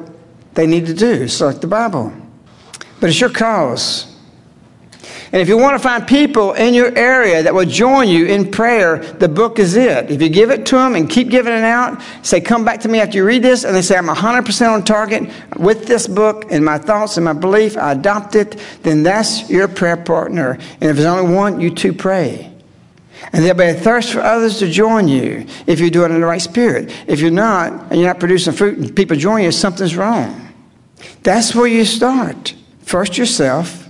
they 0.54 0.66
need 0.66 0.86
to 0.86 0.94
do, 0.94 1.26
like 1.40 1.60
the 1.60 1.66
Bible. 1.66 2.12
But 3.00 3.10
it's 3.10 3.20
your 3.20 3.30
cause. 3.30 4.09
And 5.32 5.40
if 5.40 5.46
you 5.46 5.56
want 5.56 5.76
to 5.76 5.78
find 5.78 6.08
people 6.08 6.54
in 6.54 6.74
your 6.74 6.96
area 6.98 7.40
that 7.44 7.54
will 7.54 7.64
join 7.64 8.08
you 8.08 8.26
in 8.26 8.50
prayer, 8.50 8.98
the 8.98 9.28
book 9.28 9.60
is 9.60 9.76
it. 9.76 10.10
If 10.10 10.20
you 10.20 10.28
give 10.28 10.50
it 10.50 10.66
to 10.66 10.74
them 10.74 10.96
and 10.96 11.08
keep 11.08 11.28
giving 11.28 11.52
it 11.52 11.62
out, 11.62 12.02
say, 12.22 12.40
come 12.40 12.64
back 12.64 12.80
to 12.80 12.88
me 12.88 12.98
after 12.98 13.18
you 13.18 13.24
read 13.24 13.42
this, 13.42 13.62
and 13.62 13.74
they 13.74 13.82
say, 13.82 13.96
I'm 13.96 14.08
100% 14.08 14.72
on 14.72 14.84
target 14.84 15.30
with 15.56 15.86
this 15.86 16.08
book 16.08 16.46
and 16.50 16.64
my 16.64 16.78
thoughts 16.78 17.16
and 17.16 17.24
my 17.24 17.32
belief, 17.32 17.76
I 17.76 17.92
adopt 17.92 18.34
it, 18.34 18.60
then 18.82 19.04
that's 19.04 19.48
your 19.48 19.68
prayer 19.68 19.96
partner. 19.96 20.58
And 20.80 20.90
if 20.90 20.96
there's 20.96 21.06
only 21.06 21.32
one, 21.32 21.60
you 21.60 21.72
two 21.72 21.92
pray. 21.92 22.52
And 23.32 23.44
there'll 23.44 23.58
be 23.58 23.64
a 23.66 23.74
thirst 23.74 24.12
for 24.12 24.20
others 24.20 24.58
to 24.58 24.70
join 24.70 25.06
you 25.06 25.46
if 25.66 25.78
you're 25.78 25.90
doing 25.90 26.10
it 26.10 26.14
in 26.14 26.20
the 26.22 26.26
right 26.26 26.40
spirit. 26.40 26.92
If 27.06 27.20
you're 27.20 27.30
not, 27.30 27.72
and 27.90 28.00
you're 28.00 28.08
not 28.08 28.18
producing 28.18 28.52
fruit, 28.52 28.78
and 28.78 28.96
people 28.96 29.16
join 29.16 29.44
you, 29.44 29.52
something's 29.52 29.94
wrong. 29.94 30.48
That's 31.22 31.54
where 31.54 31.66
you 31.66 31.84
start. 31.84 32.54
First 32.80 33.16
yourself, 33.16 33.89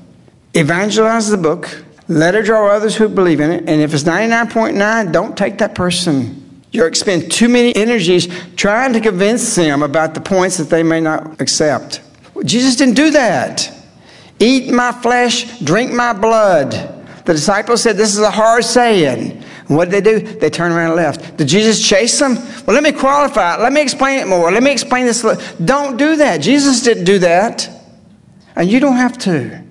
evangelize 0.54 1.28
the 1.30 1.36
book, 1.36 1.84
let 2.08 2.34
it 2.34 2.44
draw 2.44 2.68
others 2.68 2.96
who 2.96 3.08
believe 3.08 3.40
in 3.40 3.50
it, 3.50 3.68
and 3.68 3.80
if 3.80 3.94
it's 3.94 4.02
99.9, 4.02 5.12
don't 5.12 5.36
take 5.36 5.58
that 5.58 5.74
person. 5.74 6.62
You 6.72 6.84
expend 6.84 7.32
too 7.32 7.48
many 7.48 7.74
energies 7.74 8.28
trying 8.56 8.92
to 8.92 9.00
convince 9.00 9.54
them 9.54 9.82
about 9.82 10.14
the 10.14 10.20
points 10.20 10.56
that 10.58 10.70
they 10.70 10.82
may 10.82 11.00
not 11.00 11.40
accept. 11.40 12.00
Jesus 12.44 12.76
didn't 12.76 12.94
do 12.94 13.10
that. 13.10 13.72
Eat 14.38 14.72
my 14.72 14.92
flesh, 14.92 15.58
drink 15.60 15.92
my 15.92 16.12
blood. 16.12 16.72
The 17.24 17.34
disciples 17.34 17.82
said, 17.82 17.96
This 17.96 18.12
is 18.12 18.20
a 18.20 18.30
hard 18.30 18.64
saying. 18.64 19.42
And 19.68 19.76
what 19.76 19.90
did 19.90 20.04
they 20.04 20.18
do? 20.18 20.38
They 20.38 20.50
turned 20.50 20.74
around 20.74 20.92
and 20.92 20.96
left. 20.96 21.36
Did 21.36 21.48
Jesus 21.48 21.86
chase 21.86 22.18
them? 22.18 22.34
Well, 22.66 22.74
let 22.74 22.82
me 22.82 22.92
qualify 22.92 23.54
it. 23.54 23.60
Let 23.60 23.72
me 23.72 23.82
explain 23.82 24.18
it 24.18 24.26
more. 24.26 24.50
Let 24.50 24.62
me 24.62 24.72
explain 24.72 25.06
this. 25.06 25.22
Don't 25.64 25.96
do 25.96 26.16
that. 26.16 26.38
Jesus 26.38 26.82
didn't 26.82 27.04
do 27.04 27.18
that. 27.20 27.68
And 28.56 28.68
you 28.68 28.80
don't 28.80 28.96
have 28.96 29.18
to. 29.18 29.62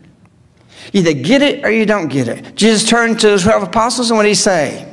Either 0.94 1.14
get 1.14 1.42
it 1.42 1.64
or 1.64 1.72
you 1.72 1.86
don't 1.86 2.08
get 2.08 2.28
it. 2.28 2.56
Jesus 2.56 2.90
turned 2.90 3.20
to 3.20 3.30
the 3.30 3.38
12 3.38 3.64
apostles, 3.64 4.10
and 4.10 4.18
what 4.18 4.24
did 4.24 4.30
he 4.30 4.36
say? 4.36 4.86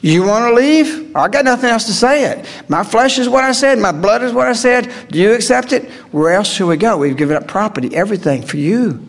You 0.00 0.24
want 0.24 0.44
to 0.44 0.54
leave? 0.54 1.16
I 1.16 1.26
got 1.28 1.44
nothing 1.44 1.70
else 1.70 1.84
to 1.86 1.92
say 1.92 2.30
it. 2.30 2.46
My 2.68 2.84
flesh 2.84 3.18
is 3.18 3.28
what 3.28 3.44
I 3.44 3.52
said. 3.52 3.78
My 3.78 3.92
blood 3.92 4.22
is 4.22 4.32
what 4.32 4.46
I 4.46 4.52
said. 4.52 4.92
Do 5.08 5.18
you 5.18 5.32
accept 5.32 5.72
it? 5.72 5.90
Where 6.12 6.32
else 6.32 6.48
should 6.48 6.68
we 6.68 6.76
go? 6.76 6.98
We've 6.98 7.16
given 7.16 7.36
up 7.36 7.48
property, 7.48 7.94
everything 7.96 8.42
for 8.42 8.56
you. 8.56 9.04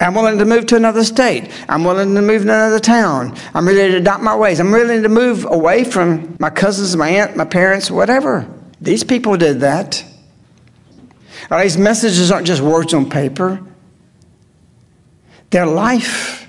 I'm 0.00 0.14
willing 0.14 0.38
to 0.38 0.44
move 0.44 0.66
to 0.66 0.76
another 0.76 1.02
state. 1.02 1.50
I'm 1.68 1.82
willing 1.82 2.14
to 2.14 2.22
move 2.22 2.42
to 2.42 2.48
another 2.48 2.78
town. 2.78 3.36
I'm 3.54 3.66
ready 3.66 3.90
to 3.90 3.96
adopt 3.96 4.22
my 4.22 4.36
ways. 4.36 4.60
I'm 4.60 4.70
willing 4.70 5.02
to 5.02 5.08
move 5.08 5.44
away 5.44 5.82
from 5.82 6.36
my 6.38 6.50
cousins, 6.50 6.94
my 6.96 7.08
aunt, 7.08 7.36
my 7.36 7.44
parents, 7.44 7.90
whatever. 7.90 8.46
These 8.80 9.02
people 9.02 9.36
did 9.36 9.60
that. 9.60 10.04
All 11.50 11.58
these 11.58 11.76
messages 11.76 12.30
aren't 12.30 12.46
just 12.46 12.62
words 12.62 12.94
on 12.94 13.10
paper 13.10 13.60
their 15.50 15.66
life 15.66 16.48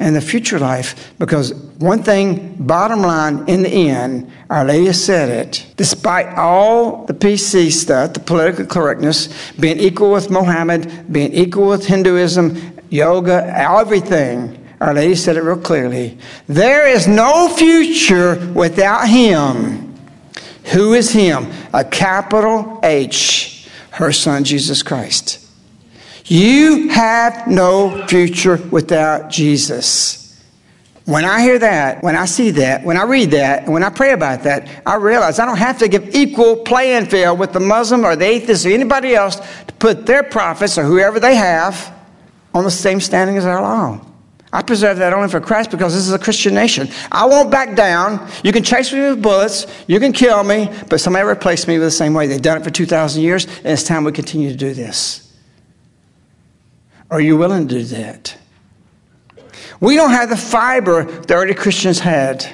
and 0.00 0.16
the 0.16 0.20
future 0.20 0.58
life. 0.58 1.12
Because 1.18 1.54
one 1.78 2.02
thing, 2.02 2.56
bottom 2.58 3.02
line, 3.02 3.44
in 3.46 3.62
the 3.62 3.68
end, 3.68 4.32
Our 4.48 4.64
Lady 4.64 4.92
said 4.92 5.28
it, 5.28 5.66
despite 5.76 6.26
all 6.38 7.04
the 7.04 7.12
PC 7.12 7.70
stuff, 7.70 8.14
the 8.14 8.20
political 8.20 8.64
correctness, 8.64 9.28
being 9.52 9.78
equal 9.78 10.10
with 10.12 10.30
Mohammed, 10.30 11.12
being 11.12 11.32
equal 11.32 11.68
with 11.68 11.86
Hinduism, 11.86 12.80
yoga, 12.88 13.44
everything, 13.54 14.56
Our 14.80 14.94
Lady 14.94 15.14
said 15.14 15.36
it 15.36 15.42
real 15.42 15.58
clearly. 15.58 16.18
There 16.46 16.88
is 16.88 17.06
no 17.06 17.48
future 17.54 18.50
without 18.54 19.06
Him. 19.06 19.94
Who 20.72 20.94
is 20.94 21.12
Him? 21.12 21.50
A 21.74 21.84
capital 21.84 22.80
H, 22.82 23.68
her 23.92 24.12
Son 24.12 24.44
Jesus 24.44 24.82
Christ. 24.82 25.39
You 26.30 26.90
have 26.90 27.48
no 27.48 28.06
future 28.06 28.56
without 28.70 29.30
Jesus. 29.30 30.40
When 31.04 31.24
I 31.24 31.40
hear 31.40 31.58
that, 31.58 32.04
when 32.04 32.14
I 32.14 32.26
see 32.26 32.52
that, 32.52 32.84
when 32.84 32.96
I 32.96 33.02
read 33.02 33.32
that, 33.32 33.64
and 33.64 33.72
when 33.72 33.82
I 33.82 33.90
pray 33.90 34.12
about 34.12 34.44
that, 34.44 34.68
I 34.86 34.94
realize 34.94 35.40
I 35.40 35.44
don't 35.44 35.56
have 35.56 35.80
to 35.80 35.88
give 35.88 36.14
equal 36.14 36.58
playing 36.58 37.06
field 37.06 37.40
with 37.40 37.52
the 37.52 37.58
Muslim 37.58 38.04
or 38.04 38.14
the 38.14 38.26
atheist 38.26 38.64
or 38.64 38.68
anybody 38.68 39.12
else 39.12 39.40
to 39.66 39.74
put 39.80 40.06
their 40.06 40.22
prophets 40.22 40.78
or 40.78 40.84
whoever 40.84 41.18
they 41.18 41.34
have 41.34 41.92
on 42.54 42.62
the 42.62 42.70
same 42.70 43.00
standing 43.00 43.36
as 43.36 43.44
our 43.44 43.60
law. 43.60 44.00
I 44.52 44.62
preserve 44.62 44.98
that 44.98 45.12
only 45.12 45.30
for 45.30 45.40
Christ 45.40 45.72
because 45.72 45.94
this 45.94 46.06
is 46.06 46.12
a 46.12 46.18
Christian 46.18 46.54
nation. 46.54 46.90
I 47.10 47.26
won't 47.26 47.50
back 47.50 47.74
down. 47.74 48.30
You 48.44 48.52
can 48.52 48.62
chase 48.62 48.92
me 48.92 49.00
with 49.00 49.20
bullets, 49.20 49.66
you 49.88 49.98
can 49.98 50.12
kill 50.12 50.44
me, 50.44 50.70
but 50.88 51.00
somebody 51.00 51.26
replace 51.26 51.66
me 51.66 51.78
with 51.78 51.88
the 51.88 51.90
same 51.90 52.14
way. 52.14 52.28
They've 52.28 52.40
done 52.40 52.58
it 52.58 52.62
for 52.62 52.70
2,000 52.70 53.20
years, 53.20 53.46
and 53.46 53.66
it's 53.66 53.82
time 53.82 54.04
we 54.04 54.12
continue 54.12 54.50
to 54.50 54.56
do 54.56 54.74
this. 54.74 55.26
Are 57.10 57.20
you 57.20 57.36
willing 57.36 57.66
to 57.68 57.74
do 57.74 57.84
that? 57.84 58.36
We 59.80 59.96
don't 59.96 60.10
have 60.10 60.28
the 60.28 60.36
fiber 60.36 61.04
the 61.04 61.34
early 61.34 61.54
Christians 61.54 61.98
had, 61.98 62.46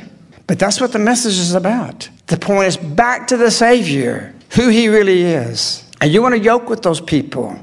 but 0.46 0.58
that's 0.58 0.80
what 0.80 0.92
the 0.92 0.98
message 0.98 1.38
is 1.38 1.54
about. 1.54 2.08
The 2.28 2.36
point 2.36 2.68
is 2.68 2.76
back 2.76 3.26
to 3.28 3.36
the 3.36 3.50
Savior, 3.50 4.34
who 4.50 4.68
He 4.68 4.88
really 4.88 5.22
is. 5.22 5.84
And 6.00 6.12
you 6.12 6.22
want 6.22 6.34
to 6.34 6.38
yoke 6.38 6.68
with 6.68 6.82
those 6.82 7.00
people. 7.00 7.58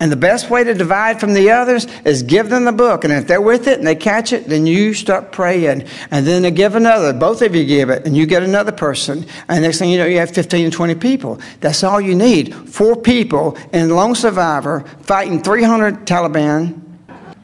And 0.00 0.10
the 0.10 0.16
best 0.16 0.48
way 0.48 0.64
to 0.64 0.72
divide 0.72 1.20
from 1.20 1.34
the 1.34 1.50
others 1.50 1.86
is 2.06 2.22
give 2.22 2.48
them 2.48 2.64
the 2.64 2.72
book. 2.72 3.04
And 3.04 3.12
if 3.12 3.26
they're 3.26 3.40
with 3.40 3.66
it 3.66 3.78
and 3.78 3.86
they 3.86 3.94
catch 3.94 4.32
it, 4.32 4.46
then 4.46 4.66
you 4.66 4.94
start 4.94 5.30
praying. 5.30 5.86
And 6.10 6.26
then 6.26 6.40
they 6.40 6.50
give 6.50 6.74
another. 6.74 7.12
Both 7.12 7.42
of 7.42 7.54
you 7.54 7.66
give 7.66 7.90
it. 7.90 8.06
And 8.06 8.16
you 8.16 8.24
get 8.24 8.42
another 8.42 8.72
person. 8.72 9.26
And 9.48 9.62
next 9.62 9.78
thing 9.78 9.90
you 9.90 9.98
know, 9.98 10.06
you 10.06 10.18
have 10.18 10.30
15 10.30 10.64
and 10.64 10.72
20 10.72 10.94
people. 10.94 11.38
That's 11.60 11.84
all 11.84 12.00
you 12.00 12.14
need. 12.14 12.54
Four 12.54 12.96
people 12.96 13.58
in 13.74 13.90
Lone 13.90 14.14
Survivor 14.14 14.80
fighting 15.02 15.42
300 15.42 16.06
Taliban. 16.06 16.80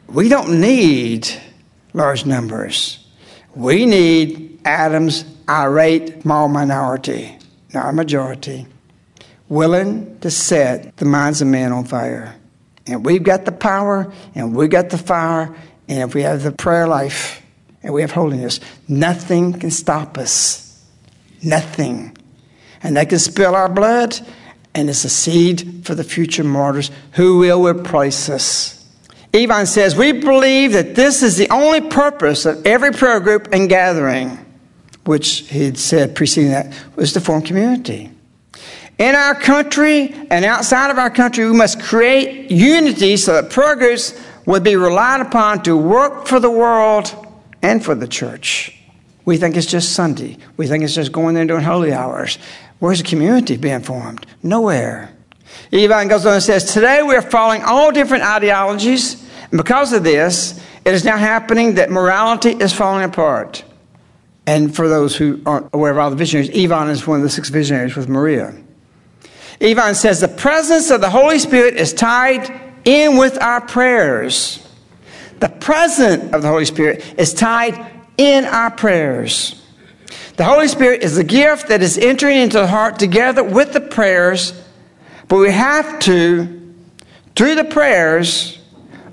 We 0.08 0.30
don't 0.30 0.58
need 0.58 1.28
large 1.92 2.24
numbers. 2.24 3.06
We 3.54 3.84
need 3.84 4.60
Adam's 4.64 5.24
irate 5.48 6.22
small 6.22 6.48
minority, 6.48 7.38
not 7.74 7.90
a 7.90 7.92
majority, 7.92 8.66
willing 9.48 10.18
to 10.20 10.30
set 10.30 10.96
the 10.96 11.04
minds 11.04 11.42
of 11.42 11.48
men 11.48 11.72
on 11.72 11.84
fire. 11.84 12.35
And 12.86 13.04
we've 13.04 13.22
got 13.22 13.44
the 13.44 13.52
power 13.52 14.12
and 14.34 14.54
we've 14.54 14.70
got 14.70 14.90
the 14.90 14.98
fire. 14.98 15.54
And 15.88 16.08
if 16.08 16.14
we 16.14 16.22
have 16.22 16.42
the 16.42 16.52
prayer 16.52 16.86
life 16.86 17.42
and 17.82 17.92
we 17.92 18.02
have 18.02 18.12
holiness, 18.12 18.60
nothing 18.88 19.52
can 19.58 19.70
stop 19.70 20.18
us. 20.18 20.84
Nothing. 21.42 22.16
And 22.82 22.96
they 22.96 23.06
can 23.06 23.18
spill 23.18 23.54
our 23.54 23.68
blood, 23.68 24.18
and 24.74 24.88
it's 24.90 25.04
a 25.04 25.08
seed 25.08 25.82
for 25.84 25.94
the 25.94 26.04
future 26.04 26.44
martyrs 26.44 26.90
who 27.12 27.38
will 27.38 27.64
replace 27.64 28.28
us. 28.28 28.84
Ivan 29.34 29.66
says, 29.66 29.96
We 29.96 30.12
believe 30.12 30.72
that 30.72 30.94
this 30.94 31.22
is 31.22 31.36
the 31.36 31.50
only 31.50 31.80
purpose 31.80 32.46
of 32.46 32.66
every 32.66 32.92
prayer 32.92 33.20
group 33.20 33.48
and 33.52 33.68
gathering, 33.68 34.38
which 35.04 35.48
he 35.48 35.64
had 35.64 35.78
said 35.78 36.14
preceding 36.14 36.50
that 36.50 36.72
was 36.96 37.12
to 37.12 37.20
form 37.20 37.42
community. 37.42 38.10
In 38.98 39.14
our 39.14 39.34
country 39.34 40.14
and 40.30 40.44
outside 40.44 40.90
of 40.90 40.98
our 40.98 41.10
country, 41.10 41.46
we 41.46 41.56
must 41.56 41.80
create 41.82 42.50
unity 42.50 43.18
so 43.18 43.34
that 43.34 43.50
progress 43.50 44.18
would 44.46 44.64
be 44.64 44.76
relied 44.76 45.20
upon 45.20 45.62
to 45.64 45.76
work 45.76 46.26
for 46.26 46.40
the 46.40 46.50
world 46.50 47.14
and 47.60 47.84
for 47.84 47.94
the 47.94 48.08
church. 48.08 48.72
We 49.26 49.36
think 49.36 49.56
it's 49.56 49.66
just 49.66 49.92
Sunday. 49.92 50.38
We 50.56 50.66
think 50.66 50.82
it's 50.82 50.94
just 50.94 51.12
going 51.12 51.34
there 51.34 51.42
and 51.42 51.48
doing 51.48 51.64
holy 51.64 51.92
hours. 51.92 52.38
Where's 52.78 52.98
the 52.98 53.04
community 53.04 53.56
being 53.56 53.82
formed? 53.82 54.24
Nowhere. 54.42 55.12
Ivan 55.72 56.08
goes 56.08 56.24
on 56.24 56.34
and 56.34 56.42
says, 56.42 56.72
Today 56.72 57.02
we 57.02 57.14
are 57.16 57.22
following 57.22 57.62
all 57.62 57.92
different 57.92 58.24
ideologies, 58.24 59.22
and 59.50 59.58
because 59.58 59.92
of 59.92 60.04
this, 60.04 60.58
it 60.84 60.94
is 60.94 61.04
now 61.04 61.18
happening 61.18 61.74
that 61.74 61.90
morality 61.90 62.50
is 62.50 62.72
falling 62.72 63.04
apart. 63.04 63.64
And 64.46 64.74
for 64.74 64.88
those 64.88 65.16
who 65.16 65.42
aren't 65.44 65.68
aware 65.74 65.90
of 65.90 65.98
all 65.98 66.08
the 66.08 66.16
visionaries, 66.16 66.50
Ivan 66.56 66.88
is 66.88 67.06
one 67.06 67.18
of 67.18 67.24
the 67.24 67.30
six 67.30 67.48
visionaries 67.48 67.96
with 67.96 68.08
Maria. 68.08 68.54
Ivan 69.60 69.94
says, 69.94 70.20
The 70.20 70.28
presence 70.28 70.90
of 70.90 71.00
the 71.00 71.10
Holy 71.10 71.38
Spirit 71.38 71.74
is 71.74 71.92
tied 71.92 72.50
in 72.84 73.16
with 73.16 73.40
our 73.40 73.60
prayers. 73.60 74.66
The 75.40 75.48
presence 75.48 76.32
of 76.32 76.42
the 76.42 76.48
Holy 76.48 76.64
Spirit 76.64 77.04
is 77.18 77.34
tied 77.34 77.74
in 78.16 78.44
our 78.44 78.70
prayers. 78.70 79.62
The 80.36 80.44
Holy 80.44 80.68
Spirit 80.68 81.02
is 81.02 81.16
the 81.16 81.24
gift 81.24 81.68
that 81.68 81.82
is 81.82 81.98
entering 81.98 82.38
into 82.38 82.58
the 82.58 82.66
heart 82.66 82.98
together 82.98 83.42
with 83.42 83.72
the 83.72 83.80
prayers, 83.80 84.52
but 85.28 85.38
we 85.38 85.50
have 85.50 85.98
to, 86.00 86.74
through 87.34 87.54
the 87.54 87.64
prayers, 87.64 88.58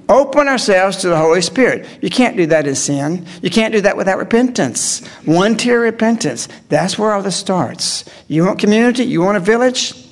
open 0.10 0.48
ourselves 0.48 0.98
to 0.98 1.10
the 1.10 1.18
Holy 1.18 1.42
Spirit. 1.42 1.88
You 2.02 2.10
can't 2.10 2.36
do 2.36 2.46
that 2.48 2.68
in 2.68 2.76
sin. 2.76 3.26
You 3.42 3.50
can't 3.50 3.74
do 3.74 3.82
that 3.82 3.96
without 3.96 4.18
repentance. 4.18 5.06
One 5.26 5.56
tier 5.56 5.80
repentance. 5.80 6.50
That's 6.70 7.00
where 7.00 7.14
all 7.14 7.22
this 7.22 7.38
starts. 7.38 8.04
You 8.28 8.46
want 8.46 8.60
community? 8.60 9.06
You 9.06 9.22
want 9.22 9.38
a 9.38 9.42
village? 9.42 10.03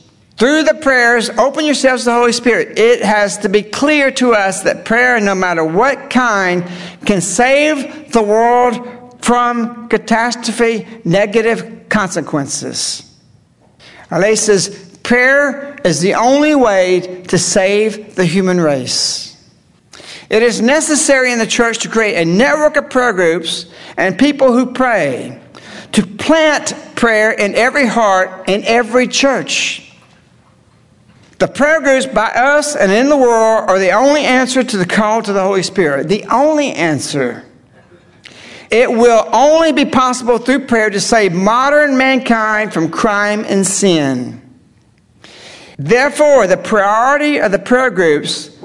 Through 0.41 0.63
the 0.63 0.73
prayers, 0.73 1.29
open 1.29 1.65
yourselves 1.65 2.01
to 2.01 2.09
the 2.09 2.15
Holy 2.15 2.31
Spirit. 2.31 2.79
It 2.79 3.03
has 3.03 3.37
to 3.37 3.47
be 3.47 3.61
clear 3.61 4.09
to 4.13 4.33
us 4.33 4.63
that 4.63 4.85
prayer, 4.85 5.19
no 5.19 5.35
matter 5.35 5.63
what 5.63 6.09
kind, 6.09 6.67
can 7.05 7.21
save 7.21 8.11
the 8.11 8.23
world 8.23 9.23
from 9.23 9.87
catastrophe, 9.87 10.87
negative 11.05 11.87
consequences. 11.89 13.07
Ale 14.11 14.35
says, 14.35 14.97
prayer 15.03 15.77
is 15.85 16.01
the 16.01 16.15
only 16.15 16.55
way 16.55 17.21
to 17.27 17.37
save 17.37 18.15
the 18.15 18.25
human 18.25 18.59
race. 18.59 19.39
It 20.31 20.41
is 20.41 20.59
necessary 20.59 21.31
in 21.31 21.37
the 21.37 21.45
church 21.45 21.77
to 21.83 21.87
create 21.87 22.19
a 22.19 22.25
network 22.25 22.77
of 22.77 22.89
prayer 22.89 23.13
groups 23.13 23.67
and 23.95 24.17
people 24.17 24.51
who 24.53 24.73
pray, 24.73 25.39
to 25.91 26.03
plant 26.03 26.73
prayer 26.95 27.29
in 27.31 27.53
every 27.53 27.85
heart 27.85 28.49
in 28.49 28.63
every 28.63 29.07
church. 29.07 29.87
The 31.41 31.47
prayer 31.47 31.81
groups 31.81 32.05
by 32.05 32.27
us 32.27 32.75
and 32.75 32.91
in 32.91 33.09
the 33.09 33.17
world 33.17 33.67
are 33.67 33.79
the 33.79 33.93
only 33.93 34.21
answer 34.21 34.63
to 34.63 34.77
the 34.77 34.85
call 34.85 35.23
to 35.23 35.33
the 35.33 35.41
Holy 35.41 35.63
Spirit. 35.63 36.07
The 36.07 36.23
only 36.25 36.71
answer. 36.71 37.43
It 38.69 38.87
will 38.87 39.27
only 39.33 39.71
be 39.71 39.85
possible 39.85 40.37
through 40.37 40.67
prayer 40.67 40.91
to 40.91 40.99
save 40.99 41.33
modern 41.33 41.97
mankind 41.97 42.71
from 42.71 42.91
crime 42.91 43.43
and 43.47 43.65
sin. 43.65 44.39
Therefore, 45.79 46.45
the 46.45 46.57
priority 46.57 47.39
of 47.39 47.51
the 47.51 47.57
prayer 47.57 47.89
groups 47.89 48.55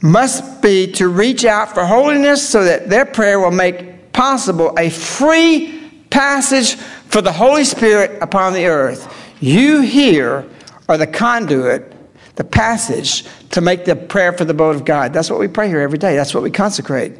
must 0.00 0.62
be 0.62 0.92
to 0.92 1.08
reach 1.08 1.44
out 1.44 1.74
for 1.74 1.84
holiness 1.84 2.48
so 2.48 2.62
that 2.62 2.88
their 2.88 3.06
prayer 3.06 3.40
will 3.40 3.50
make 3.50 4.12
possible 4.12 4.72
a 4.78 4.88
free 4.88 5.82
passage 6.10 6.76
for 6.76 7.22
the 7.22 7.32
Holy 7.32 7.64
Spirit 7.64 8.22
upon 8.22 8.52
the 8.52 8.66
earth. 8.66 9.12
You 9.40 9.80
here 9.80 10.48
are 10.88 10.96
the 10.96 11.06
conduit, 11.06 11.92
the 12.36 12.44
passage 12.44 13.24
to 13.50 13.60
make 13.60 13.84
the 13.84 13.96
prayer 13.96 14.32
for 14.32 14.44
the 14.44 14.54
boat 14.54 14.76
of 14.76 14.84
God. 14.84 15.12
That's 15.12 15.30
what 15.30 15.38
we 15.38 15.48
pray 15.48 15.68
here 15.68 15.80
every 15.80 15.98
day. 15.98 16.16
That's 16.16 16.32
what 16.32 16.42
we 16.42 16.50
consecrate. 16.50 17.12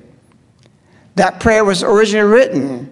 That 1.16 1.40
prayer 1.40 1.64
was 1.64 1.82
originally 1.82 2.28
written 2.28 2.90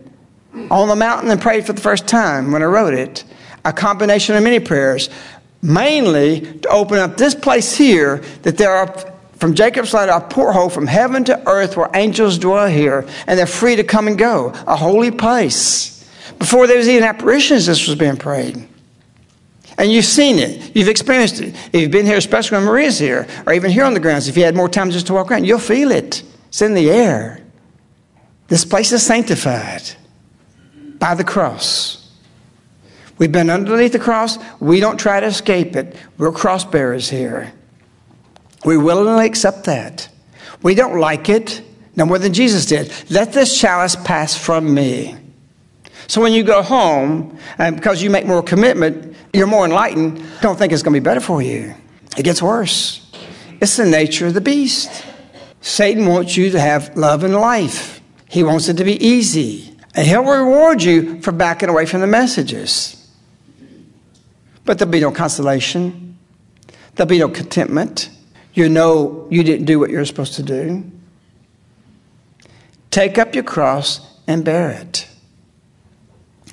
on 0.70 0.88
the 0.88 0.96
mountain 0.96 1.30
and 1.30 1.40
prayed 1.40 1.64
for 1.64 1.72
the 1.72 1.80
first 1.80 2.06
time 2.06 2.50
when 2.50 2.62
I 2.62 2.66
wrote 2.66 2.94
it. 2.94 3.24
A 3.64 3.72
combination 3.72 4.36
of 4.36 4.42
many 4.42 4.60
prayers, 4.60 5.08
mainly 5.62 6.40
to 6.60 6.68
open 6.68 6.98
up 6.98 7.16
this 7.16 7.34
place 7.34 7.76
here 7.76 8.18
that 8.42 8.58
there 8.58 8.70
are 8.70 8.86
from 9.36 9.54
Jacob's 9.54 9.92
ladder, 9.92 10.12
a 10.12 10.20
porthole 10.20 10.70
from 10.70 10.86
heaven 10.86 11.24
to 11.24 11.46
earth 11.46 11.76
where 11.76 11.90
angels 11.94 12.38
dwell 12.38 12.68
here, 12.68 13.06
and 13.26 13.38
they're 13.38 13.46
free 13.46 13.76
to 13.76 13.84
come 13.84 14.08
and 14.08 14.16
go. 14.16 14.52
A 14.66 14.76
holy 14.76 15.10
place. 15.10 16.04
Before 16.38 16.66
there 16.66 16.78
was 16.78 16.88
even 16.88 17.04
apparitions, 17.04 17.66
this 17.66 17.86
was 17.86 17.96
being 17.96 18.16
prayed. 18.16 18.66
And 19.78 19.92
you've 19.92 20.06
seen 20.06 20.38
it. 20.38 20.74
You've 20.74 20.88
experienced 20.88 21.40
it. 21.40 21.54
If 21.72 21.80
you've 21.80 21.90
been 21.90 22.06
here, 22.06 22.16
especially 22.16 22.56
when 22.56 22.66
Maria's 22.66 22.98
here, 22.98 23.26
or 23.46 23.52
even 23.52 23.70
here 23.70 23.84
on 23.84 23.94
the 23.94 24.00
grounds, 24.00 24.26
if 24.26 24.36
you 24.36 24.44
had 24.44 24.56
more 24.56 24.68
time 24.68 24.90
just 24.90 25.06
to 25.08 25.12
walk 25.12 25.30
around, 25.30 25.44
you'll 25.44 25.58
feel 25.58 25.90
it. 25.90 26.22
It's 26.48 26.62
in 26.62 26.74
the 26.74 26.90
air. 26.90 27.42
This 28.48 28.64
place 28.64 28.92
is 28.92 29.04
sanctified 29.04 29.82
by 30.98 31.14
the 31.14 31.24
cross. 31.24 32.10
We've 33.18 33.32
been 33.32 33.50
underneath 33.50 33.92
the 33.92 33.98
cross. 33.98 34.38
We 34.60 34.80
don't 34.80 34.98
try 34.98 35.20
to 35.20 35.26
escape 35.26 35.76
it. 35.76 35.96
We're 36.16 36.32
cross 36.32 36.64
bearers 36.64 37.08
here. 37.08 37.52
We 38.64 38.76
willingly 38.76 39.26
accept 39.26 39.64
that. 39.64 40.08
We 40.62 40.74
don't 40.74 40.98
like 40.98 41.28
it 41.28 41.62
no 41.96 42.04
more 42.04 42.18
than 42.18 42.32
Jesus 42.32 42.66
did. 42.66 42.92
Let 43.10 43.32
this 43.32 43.58
chalice 43.58 43.96
pass 43.96 44.36
from 44.36 44.72
me. 44.72 45.16
So 46.08 46.20
when 46.20 46.32
you 46.32 46.44
go 46.44 46.62
home, 46.62 47.38
and 47.58 47.74
because 47.74 48.02
you 48.02 48.10
make 48.10 48.26
more 48.26 48.42
commitment, 48.42 49.15
you're 49.36 49.46
more 49.46 49.64
enlightened, 49.64 50.22
don't 50.40 50.56
think 50.56 50.72
it's 50.72 50.82
going 50.82 50.94
to 50.94 51.00
be 51.00 51.04
better 51.04 51.20
for 51.20 51.42
you. 51.42 51.74
It 52.16 52.22
gets 52.22 52.42
worse. 52.42 53.02
It's 53.60 53.76
the 53.76 53.86
nature 53.86 54.26
of 54.26 54.34
the 54.34 54.40
beast. 54.40 55.04
Satan 55.60 56.06
wants 56.06 56.36
you 56.36 56.50
to 56.50 56.60
have 56.60 56.96
love 56.96 57.24
and 57.24 57.34
life. 57.34 58.00
He 58.28 58.42
wants 58.42 58.68
it 58.68 58.78
to 58.78 58.84
be 58.84 59.04
easy. 59.04 59.76
And 59.94 60.06
he'll 60.06 60.24
reward 60.24 60.82
you 60.82 61.20
for 61.22 61.32
backing 61.32 61.68
away 61.68 61.86
from 61.86 62.00
the 62.00 62.06
messages. 62.06 62.92
But 64.64 64.78
there'll 64.78 64.92
be 64.92 65.00
no 65.00 65.10
consolation. 65.10 66.18
There'll 66.94 67.08
be 67.08 67.18
no 67.18 67.28
contentment. 67.28 68.10
You 68.54 68.68
know 68.68 69.26
you 69.30 69.42
didn't 69.42 69.66
do 69.66 69.78
what 69.78 69.90
you're 69.90 70.04
supposed 70.04 70.34
to 70.34 70.42
do. 70.42 70.90
Take 72.90 73.18
up 73.18 73.34
your 73.34 73.44
cross 73.44 74.00
and 74.26 74.44
bear 74.44 74.70
it. 74.70 75.08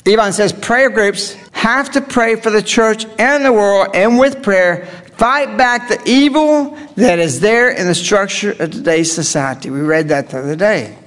Ivan 0.05 0.33
says 0.33 0.51
prayer 0.51 0.89
groups 0.89 1.33
have 1.51 1.91
to 1.91 2.01
pray 2.01 2.35
for 2.35 2.49
the 2.49 2.61
church 2.61 3.05
and 3.17 3.45
the 3.45 3.53
world, 3.53 3.89
and 3.93 4.19
with 4.19 4.43
prayer, 4.43 4.85
fight 5.17 5.57
back 5.57 5.87
the 5.87 6.01
evil 6.05 6.77
that 6.95 7.19
is 7.19 7.39
there 7.39 7.71
in 7.71 7.87
the 7.87 7.95
structure 7.95 8.51
of 8.51 8.71
today's 8.71 9.11
society. 9.11 9.69
We 9.69 9.79
read 9.79 10.09
that 10.09 10.29
the 10.29 10.39
other 10.39 10.55
day. 10.55 10.97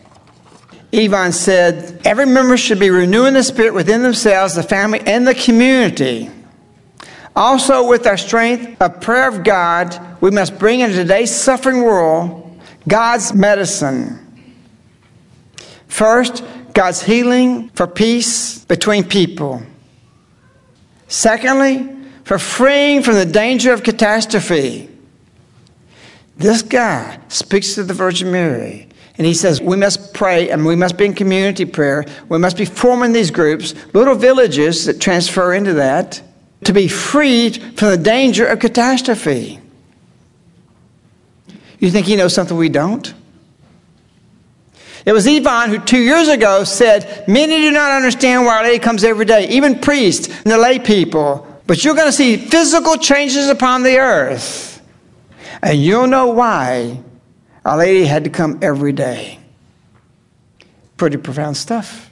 Ivan 0.95 1.33
said, 1.33 2.01
Every 2.07 2.25
member 2.25 2.57
should 2.57 2.79
be 2.79 2.89
renewing 2.89 3.35
the 3.35 3.43
spirit 3.43 3.75
within 3.75 4.03
themselves, 4.03 4.55
the 4.55 4.63
family, 4.63 5.01
and 5.01 5.27
the 5.27 5.35
community. 5.35 6.31
Also, 7.35 7.87
with 7.87 8.07
our 8.07 8.17
strength 8.17 8.81
of 8.81 9.01
prayer 9.03 9.29
of 9.29 9.45
God, 9.45 10.01
we 10.23 10.31
must 10.31 10.59
bring 10.59 10.81
into 10.81 10.97
today's 10.97 11.35
suffering 11.35 11.83
world 11.83 12.59
God's 12.89 13.35
medicine. 13.35 14.23
First, 15.87 16.43
God's 16.77 17.01
healing 17.01 17.71
for 17.71 17.87
peace 17.87 18.62
between 18.67 19.03
people. 19.03 19.62
Secondly, 21.09 21.89
for 22.25 22.39
freeing 22.39 23.03
from 23.03 23.15
the 23.15 23.25
danger 23.25 23.73
of 23.73 23.83
catastrophe. 23.83 24.91
This 26.37 26.61
guy 26.61 27.19
speaks 27.29 27.77
to 27.77 27.83
the 27.83 27.95
Virgin 27.95 28.31
Mary 28.31 28.89
and 29.17 29.27
he 29.27 29.33
says, 29.33 29.59
We 29.59 29.79
must 29.79 30.12
pray 30.12 30.51
and 30.51 30.67
we 30.67 30.77
must 30.77 30.99
be 30.99 31.07
in 31.07 31.15
community 31.15 31.65
prayer. 31.65 32.05
We 32.29 32.37
must 32.37 32.59
be 32.59 32.67
forming 32.67 33.15
these 33.15 33.31
groups, 33.31 33.75
little 33.95 34.15
villages 34.15 34.85
that 34.85 35.01
transfer 35.01 35.55
into 35.55 35.73
that, 35.75 36.21
to 36.65 36.75
be 36.75 36.89
freed 36.89 37.57
from 37.79 37.89
the 37.89 37.97
danger 37.97 38.45
of 38.45 38.59
catastrophe. 38.59 39.61
You 41.79 41.91
think 41.91 42.05
he 42.05 42.17
knows 42.17 42.35
something 42.35 42.59
we 42.59 42.69
don't? 42.69 43.15
It 45.07 45.12
was 45.12 45.27
Ivan 45.27 45.71
who 45.71 45.79
two 45.79 46.01
years 46.01 46.27
ago 46.27 46.64
said, 46.64 47.25
Many 47.29 47.59
do 47.59 47.71
not 47.71 47.92
understand 47.92 48.45
why 48.45 48.57
Our 48.57 48.64
Lady 48.64 48.81
comes 48.81 49.05
every 49.05 49.25
day, 49.25 49.49
even 49.49 49.79
priests 49.79 50.27
and 50.27 50.51
the 50.51 50.59
lay 50.59 50.81
people. 50.81 51.47
But 51.69 51.85
you're 51.85 51.95
going 51.95 52.09
to 52.09 52.12
see 52.12 52.37
physical 52.37 52.97
changes 52.97 53.49
upon 53.49 53.85
the 53.85 53.99
earth. 53.99 54.83
And 55.62 55.79
you'll 55.79 56.09
know 56.09 56.27
why 56.27 57.01
Our 57.64 57.77
Lady 57.77 58.05
had 58.05 58.25
to 58.25 58.31
come 58.31 58.59
every 58.62 58.92
day. 58.92 59.38
Pretty 60.97 61.19
profound 61.19 61.57
stuff. 61.57 62.11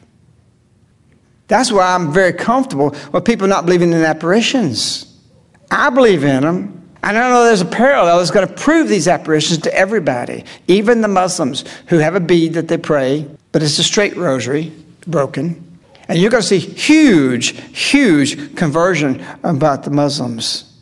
That's 1.49 1.73
why 1.73 1.95
I'm 1.95 2.13
very 2.13 2.33
comfortable 2.33 2.95
with 3.13 3.25
people 3.25 3.49
not 3.49 3.67
believing 3.67 3.93
in 3.93 4.03
apparitions. 4.03 5.21
I 5.69 5.91
believe 5.91 6.23
in 6.23 6.43
them. 6.43 6.84
And 7.05 7.19
I 7.19 7.21
don't 7.21 7.33
know 7.33 7.45
there's 7.45 7.61
a 7.61 7.67
parallel 7.67 8.17
that's 8.17 8.31
going 8.31 8.49
to 8.49 8.55
prove 8.55 8.89
these 8.89 9.09
apparitions 9.09 9.59
to 9.65 9.75
everybody, 9.75 10.43
even 10.69 11.03
the 11.03 11.09
Muslims 11.09 11.63
who 11.89 11.99
have 11.99 12.15
a 12.15 12.21
bead 12.21 12.55
that 12.55 12.69
they 12.69 12.79
pray, 12.79 13.29
but 13.53 13.63
it's 13.63 13.79
a 13.79 13.85
straight 13.85 14.17
rosary, 14.17 14.73
broken. 15.07 15.79
And 16.09 16.19
you're 16.19 16.31
going 16.31 16.43
to 16.43 16.49
see 16.49 16.59
huge, 16.59 17.61
huge 17.77 18.57
conversion 18.57 19.23
about 19.43 19.83
the 19.83 19.91
Muslims. 19.91 20.73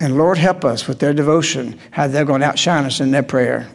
And 0.00 0.18
Lord 0.18 0.36
help 0.36 0.64
us 0.64 0.88
with 0.88 0.98
their 0.98 1.14
devotion, 1.14 1.78
how 1.92 2.08
they're 2.08 2.24
going 2.24 2.40
to 2.40 2.48
outshine 2.48 2.84
us 2.84 2.98
in 2.98 3.12
their 3.12 3.22
prayer. 3.22 3.68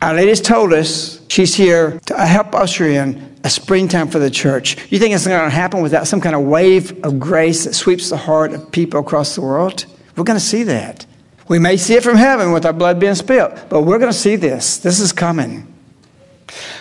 Our 0.00 0.14
lady's 0.14 0.40
told 0.40 0.72
us 0.72 1.20
she's 1.26 1.56
here 1.56 1.98
to 2.06 2.16
help 2.16 2.54
usher 2.54 2.86
in 2.86 3.36
a 3.42 3.50
springtime 3.50 4.06
for 4.06 4.20
the 4.20 4.30
church. 4.30 4.76
You 4.92 5.00
think 5.00 5.16
it's 5.16 5.26
going 5.26 5.50
to 5.50 5.50
happen 5.50 5.82
without 5.82 6.06
some 6.06 6.20
kind 6.20 6.36
of 6.36 6.42
wave 6.42 7.04
of 7.04 7.18
grace 7.18 7.64
that 7.64 7.74
sweeps 7.74 8.08
the 8.08 8.16
heart 8.16 8.52
of 8.52 8.70
people 8.70 9.00
across 9.00 9.34
the 9.34 9.40
world? 9.40 9.84
We're 10.18 10.24
going 10.24 10.38
to 10.38 10.44
see 10.44 10.64
that. 10.64 11.06
We 11.46 11.60
may 11.60 11.76
see 11.76 11.94
it 11.94 12.02
from 12.02 12.16
heaven 12.16 12.50
with 12.50 12.66
our 12.66 12.72
blood 12.72 12.98
being 12.98 13.14
spilled, 13.14 13.52
but 13.68 13.82
we're 13.82 13.98
going 13.98 14.10
to 14.10 14.18
see 14.18 14.34
this. 14.34 14.78
This 14.78 14.98
is 14.98 15.12
coming. 15.12 15.72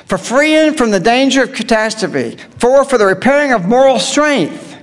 For 0.05 0.17
freeing 0.17 0.73
from 0.73 0.89
the 0.89 0.99
danger 0.99 1.43
of 1.43 1.53
catastrophe. 1.53 2.37
Four, 2.57 2.83
for 2.83 2.97
the 2.97 3.05
repairing 3.05 3.53
of 3.53 3.65
moral 3.65 3.99
strength. 3.99 4.77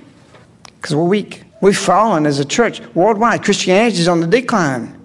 Because 0.77 0.95
we're 0.95 1.03
weak. 1.03 1.43
We've 1.61 1.77
fallen 1.77 2.25
as 2.25 2.39
a 2.39 2.45
church 2.45 2.81
worldwide. 2.93 3.43
Christianity 3.43 3.99
is 3.99 4.07
on 4.07 4.21
the 4.21 4.27
decline. 4.27 4.99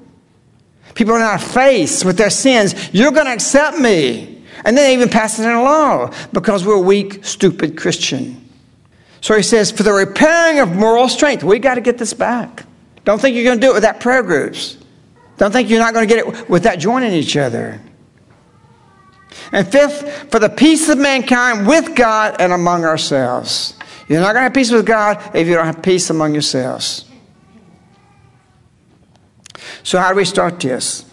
People 0.95 1.15
are 1.15 1.19
not 1.19 1.41
faced 1.41 2.05
with 2.05 2.19
their 2.19 2.31
sins. 2.31 2.75
You're 2.93 3.13
going 3.13 3.27
to 3.27 3.33
accept 3.33 3.79
me. 3.79 4.45
And 4.65 4.77
then 4.77 4.93
even 4.93 5.09
pass 5.09 5.39
it 5.41 5.45
in 5.45 5.55
law 5.57 6.13
because 6.33 6.65
we're 6.65 6.79
weak, 6.79 7.25
stupid 7.25 7.77
Christian. 7.77 8.49
So 9.23 9.37
he 9.37 9.43
says, 9.43 9.73
for 9.73 9.83
the 9.83 9.93
repairing 9.93 10.61
of 10.61 10.77
moral 10.77 11.09
strength, 11.09 11.43
we 11.43 11.59
got 11.59 11.75
to 11.75 11.81
get 11.81 11.99
this 11.99 12.15
back. 12.15 12.67
Don't 13.11 13.21
think 13.21 13.35
you're 13.35 13.43
going 13.43 13.59
to 13.61 13.67
do 13.67 13.73
it 13.73 13.75
without 13.75 13.99
prayer 13.99 14.23
groups. 14.23 14.77
Don't 15.37 15.51
think 15.51 15.69
you're 15.69 15.81
not 15.81 15.95
going 15.95 16.09
to 16.09 16.15
get 16.15 16.25
it 16.25 16.49
without 16.49 16.79
joining 16.79 17.13
each 17.13 17.37
other. 17.37 17.81
And 19.51 19.67
fifth, 19.67 20.31
for 20.31 20.39
the 20.39 20.49
peace 20.49 20.89
of 20.89 20.97
mankind 20.97 21.67
with 21.67 21.97
God 21.97 22.37
and 22.39 22.53
among 22.53 22.85
ourselves. 22.85 23.75
You're 24.07 24.21
not 24.21 24.27
going 24.27 24.37
to 24.37 24.43
have 24.43 24.55
peace 24.55 24.71
with 24.71 24.87
God 24.87 25.35
if 25.35 25.49
you 25.49 25.55
don't 25.55 25.67
have 25.67 25.83
peace 25.83 26.09
among 26.09 26.35
yourselves. 26.35 27.05
So, 29.83 29.99
how 29.99 30.11
do 30.11 30.15
we 30.15 30.25
start 30.25 30.61
this? 30.61 31.05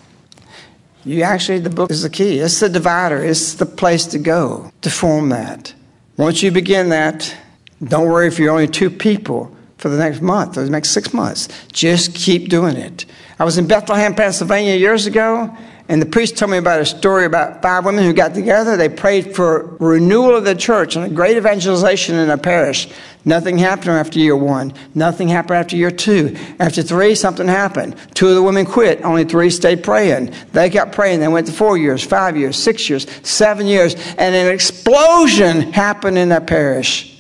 You 1.03 1.23
actually, 1.23 1.62
the 1.62 1.71
book 1.71 1.89
is 1.89 2.03
the 2.03 2.12
key. 2.12 2.38
It's 2.38 2.60
the 2.60 2.69
divider, 2.69 3.23
it's 3.23 3.55
the 3.55 3.65
place 3.65 4.05
to 4.05 4.19
go 4.19 4.71
to 4.81 4.91
form 4.91 5.29
that. 5.29 5.73
Once 6.15 6.43
you 6.43 6.51
begin 6.51 6.89
that, 6.89 7.36
don't 7.83 8.07
worry 8.07 8.27
if 8.27 8.38
you're 8.38 8.51
only 8.51 8.67
two 8.67 8.91
people 8.91 9.57
for 9.77 9.89
the 9.89 9.97
next 9.97 10.21
month 10.21 10.57
or 10.57 10.63
the 10.63 10.69
next 10.69 10.89
six 10.89 11.13
months. 11.13 11.47
Just 11.71 12.15
keep 12.15 12.49
doing 12.49 12.75
it. 12.75 13.05
I 13.39 13.45
was 13.45 13.57
in 13.57 13.67
Bethlehem, 13.67 14.15
Pennsylvania 14.15 14.75
years 14.75 15.05
ago, 15.05 15.55
and 15.89 16.01
the 16.01 16.05
priest 16.05 16.37
told 16.37 16.51
me 16.51 16.57
about 16.57 16.81
a 16.81 16.85
story 16.85 17.23
about 17.23 17.61
five 17.61 17.85
women 17.85 18.03
who 18.03 18.11
got 18.11 18.33
together. 18.33 18.75
They 18.75 18.89
prayed 18.89 19.35
for 19.35 19.77
renewal 19.79 20.35
of 20.35 20.43
the 20.43 20.55
church 20.55 20.95
and 20.95 21.05
a 21.05 21.09
great 21.09 21.37
evangelization 21.37 22.15
in 22.15 22.29
a 22.29 22.37
parish. 22.37 22.89
Nothing 23.23 23.57
happened 23.57 23.91
after 23.91 24.19
year 24.19 24.35
one. 24.35 24.73
Nothing 24.95 25.29
happened 25.29 25.57
after 25.57 25.77
year 25.77 25.91
two. 25.91 26.35
After 26.59 26.81
three, 26.81 27.15
something 27.15 27.47
happened. 27.47 27.95
Two 28.15 28.27
of 28.27 28.35
the 28.35 28.43
women 28.43 28.65
quit. 28.65 29.01
Only 29.03 29.23
three 29.23 29.49
stayed 29.49 29.83
praying. 29.83 30.33
They 30.51 30.69
kept 30.69 30.93
praying. 30.93 31.21
They 31.21 31.27
went 31.27 31.47
to 31.47 31.53
four 31.53 31.77
years, 31.77 32.03
five 32.03 32.35
years, 32.35 32.57
six 32.57 32.89
years, 32.89 33.07
seven 33.23 33.67
years, 33.67 33.95
and 34.17 34.35
an 34.35 34.51
explosion 34.51 35.71
happened 35.73 36.17
in 36.17 36.29
that 36.29 36.47
parish. 36.47 37.16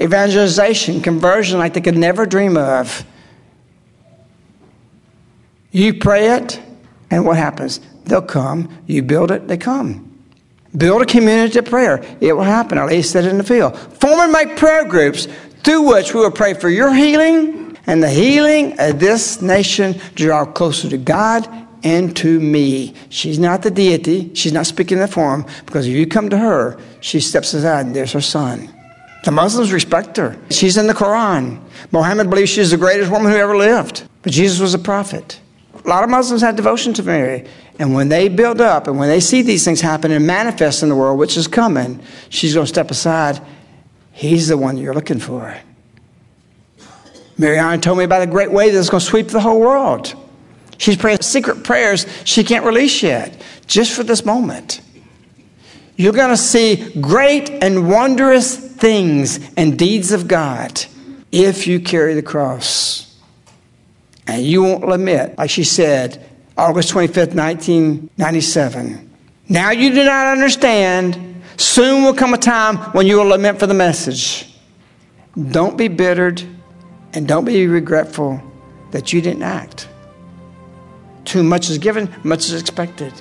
Evangelization, 0.00 1.00
conversion 1.00 1.58
like 1.58 1.74
they 1.74 1.80
could 1.80 1.96
never 1.96 2.26
dream 2.26 2.56
of. 2.56 3.04
You 5.70 5.94
pray 5.94 6.36
it, 6.36 6.60
and 7.10 7.26
what 7.26 7.36
happens? 7.36 7.80
They'll 8.04 8.22
come. 8.22 8.70
You 8.86 9.02
build 9.02 9.30
it, 9.30 9.48
they 9.48 9.56
come. 9.56 10.04
Build 10.76 11.02
a 11.02 11.06
community 11.06 11.58
of 11.58 11.64
prayer. 11.64 12.04
It 12.20 12.32
will 12.34 12.44
happen. 12.44 12.78
At 12.78 12.86
least 12.86 13.14
it 13.16 13.24
in 13.24 13.38
the 13.38 13.44
field. 13.44 13.76
Form 13.76 14.20
and 14.20 14.32
make 14.32 14.56
prayer 14.56 14.84
groups 14.84 15.26
through 15.64 15.82
which 15.82 16.14
we 16.14 16.20
will 16.20 16.30
pray 16.30 16.54
for 16.54 16.68
your 16.68 16.94
healing 16.94 17.76
and 17.86 18.02
the 18.02 18.10
healing 18.10 18.78
of 18.78 19.00
this 19.00 19.40
nation 19.40 19.94
to 19.94 20.14
draw 20.14 20.44
closer 20.44 20.88
to 20.90 20.98
God 20.98 21.48
and 21.82 22.16
to 22.16 22.38
me. 22.40 22.94
She's 23.08 23.38
not 23.38 23.62
the 23.62 23.70
deity. 23.70 24.34
She's 24.34 24.52
not 24.52 24.66
speaking 24.66 24.98
in 24.98 25.02
the 25.02 25.08
form 25.08 25.46
because 25.64 25.86
if 25.86 25.94
you 25.94 26.06
come 26.06 26.28
to 26.30 26.38
her, 26.38 26.78
she 27.00 27.20
steps 27.20 27.54
aside 27.54 27.86
and 27.86 27.96
there's 27.96 28.12
her 28.12 28.20
son. 28.20 28.72
The 29.24 29.32
Muslims 29.32 29.72
respect 29.72 30.16
her. 30.16 30.36
She's 30.50 30.76
in 30.76 30.86
the 30.86 30.94
Quran. 30.94 31.60
Mohammed 31.90 32.30
believes 32.30 32.50
she's 32.50 32.70
the 32.70 32.76
greatest 32.76 33.10
woman 33.10 33.32
who 33.32 33.38
ever 33.38 33.56
lived. 33.56 34.08
But 34.22 34.32
Jesus 34.32 34.60
was 34.60 34.74
a 34.74 34.78
prophet. 34.78 35.40
A 35.84 35.88
lot 35.88 36.04
of 36.04 36.10
Muslims 36.10 36.42
have 36.42 36.56
devotion 36.56 36.92
to 36.94 37.02
Mary. 37.02 37.46
And 37.78 37.94
when 37.94 38.08
they 38.08 38.28
build 38.28 38.60
up 38.60 38.86
and 38.86 38.98
when 38.98 39.08
they 39.08 39.20
see 39.20 39.42
these 39.42 39.64
things 39.64 39.80
happen 39.80 40.10
and 40.10 40.26
manifest 40.26 40.82
in 40.82 40.88
the 40.88 40.96
world, 40.96 41.18
which 41.18 41.36
is 41.36 41.46
coming, 41.46 42.00
she's 42.28 42.54
going 42.54 42.66
to 42.66 42.68
step 42.68 42.90
aside. 42.90 43.40
He's 44.12 44.48
the 44.48 44.56
one 44.56 44.76
you're 44.76 44.94
looking 44.94 45.18
for. 45.18 45.56
Mary 47.40 47.56
Mariana 47.56 47.80
told 47.80 47.98
me 47.98 48.04
about 48.04 48.22
a 48.22 48.26
great 48.26 48.50
way 48.50 48.70
that's 48.70 48.90
going 48.90 49.00
to 49.00 49.06
sweep 49.06 49.28
the 49.28 49.40
whole 49.40 49.60
world. 49.60 50.14
She's 50.76 50.96
praying 50.96 51.22
secret 51.22 51.64
prayers 51.64 52.06
she 52.24 52.42
can't 52.44 52.64
release 52.64 53.02
yet, 53.02 53.40
just 53.66 53.92
for 53.92 54.02
this 54.02 54.24
moment. 54.24 54.80
You're 55.96 56.12
going 56.12 56.30
to 56.30 56.36
see 56.36 56.92
great 57.00 57.50
and 57.50 57.88
wondrous 57.88 58.67
things 58.78 59.40
and 59.56 59.78
deeds 59.78 60.12
of 60.12 60.28
God 60.28 60.84
if 61.30 61.66
you 61.66 61.80
carry 61.80 62.14
the 62.14 62.22
cross. 62.22 63.16
And 64.26 64.44
you 64.44 64.62
won't 64.62 64.86
lament, 64.86 65.38
like 65.38 65.50
she 65.50 65.64
said, 65.64 66.24
August 66.56 66.92
25th, 66.92 67.34
1997. 67.34 69.10
Now 69.48 69.70
you 69.70 69.90
do 69.90 70.04
not 70.04 70.26
understand. 70.26 71.42
Soon 71.56 72.04
will 72.04 72.14
come 72.14 72.34
a 72.34 72.38
time 72.38 72.76
when 72.92 73.06
you 73.06 73.16
will 73.16 73.26
lament 73.26 73.58
for 73.58 73.66
the 73.66 73.74
message. 73.74 74.54
Don't 75.50 75.76
be 75.76 75.88
bittered 75.88 76.42
and 77.14 77.26
don't 77.26 77.44
be 77.44 77.66
regretful 77.66 78.42
that 78.90 79.12
you 79.12 79.20
didn't 79.20 79.42
act. 79.42 79.88
Too 81.24 81.42
much 81.42 81.70
is 81.70 81.78
given, 81.78 82.12
much 82.22 82.46
is 82.46 82.60
expected. 82.60 83.12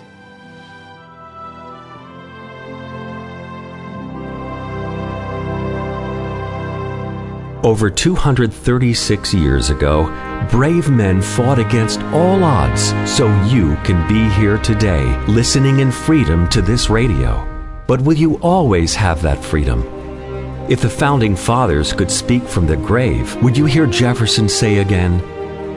Over 7.64 7.90
236 7.90 9.34
years 9.34 9.72
ago, 9.72 10.06
brave 10.52 10.92
men 10.92 11.24
fought 11.24 11.58
against 11.58 12.00
all 12.14 12.44
odds 12.44 12.94
so 13.10 13.28
you 13.46 13.76
can 13.78 14.08
be 14.08 14.30
here 14.36 14.60
today, 14.60 15.04
listening 15.26 15.80
in 15.80 15.92
freedom 15.92 16.48
to 16.50 16.62
this 16.62 16.92
radio. 16.92 17.44
But 17.88 18.02
will 18.02 18.14
you 18.14 18.36
always 18.42 18.94
have 18.94 19.24
that 19.24 19.44
freedom? 19.44 19.82
If 20.70 20.82
the 20.82 20.90
founding 20.90 21.36
fathers 21.36 21.94
could 21.94 22.12
speak 22.12 22.44
from 22.44 22.68
the 22.68 22.78
grave, 22.78 23.36
would 23.42 23.58
you 23.58 23.66
hear 23.66 23.88
Jefferson 23.88 24.48
say 24.48 24.78
again, 24.78 25.20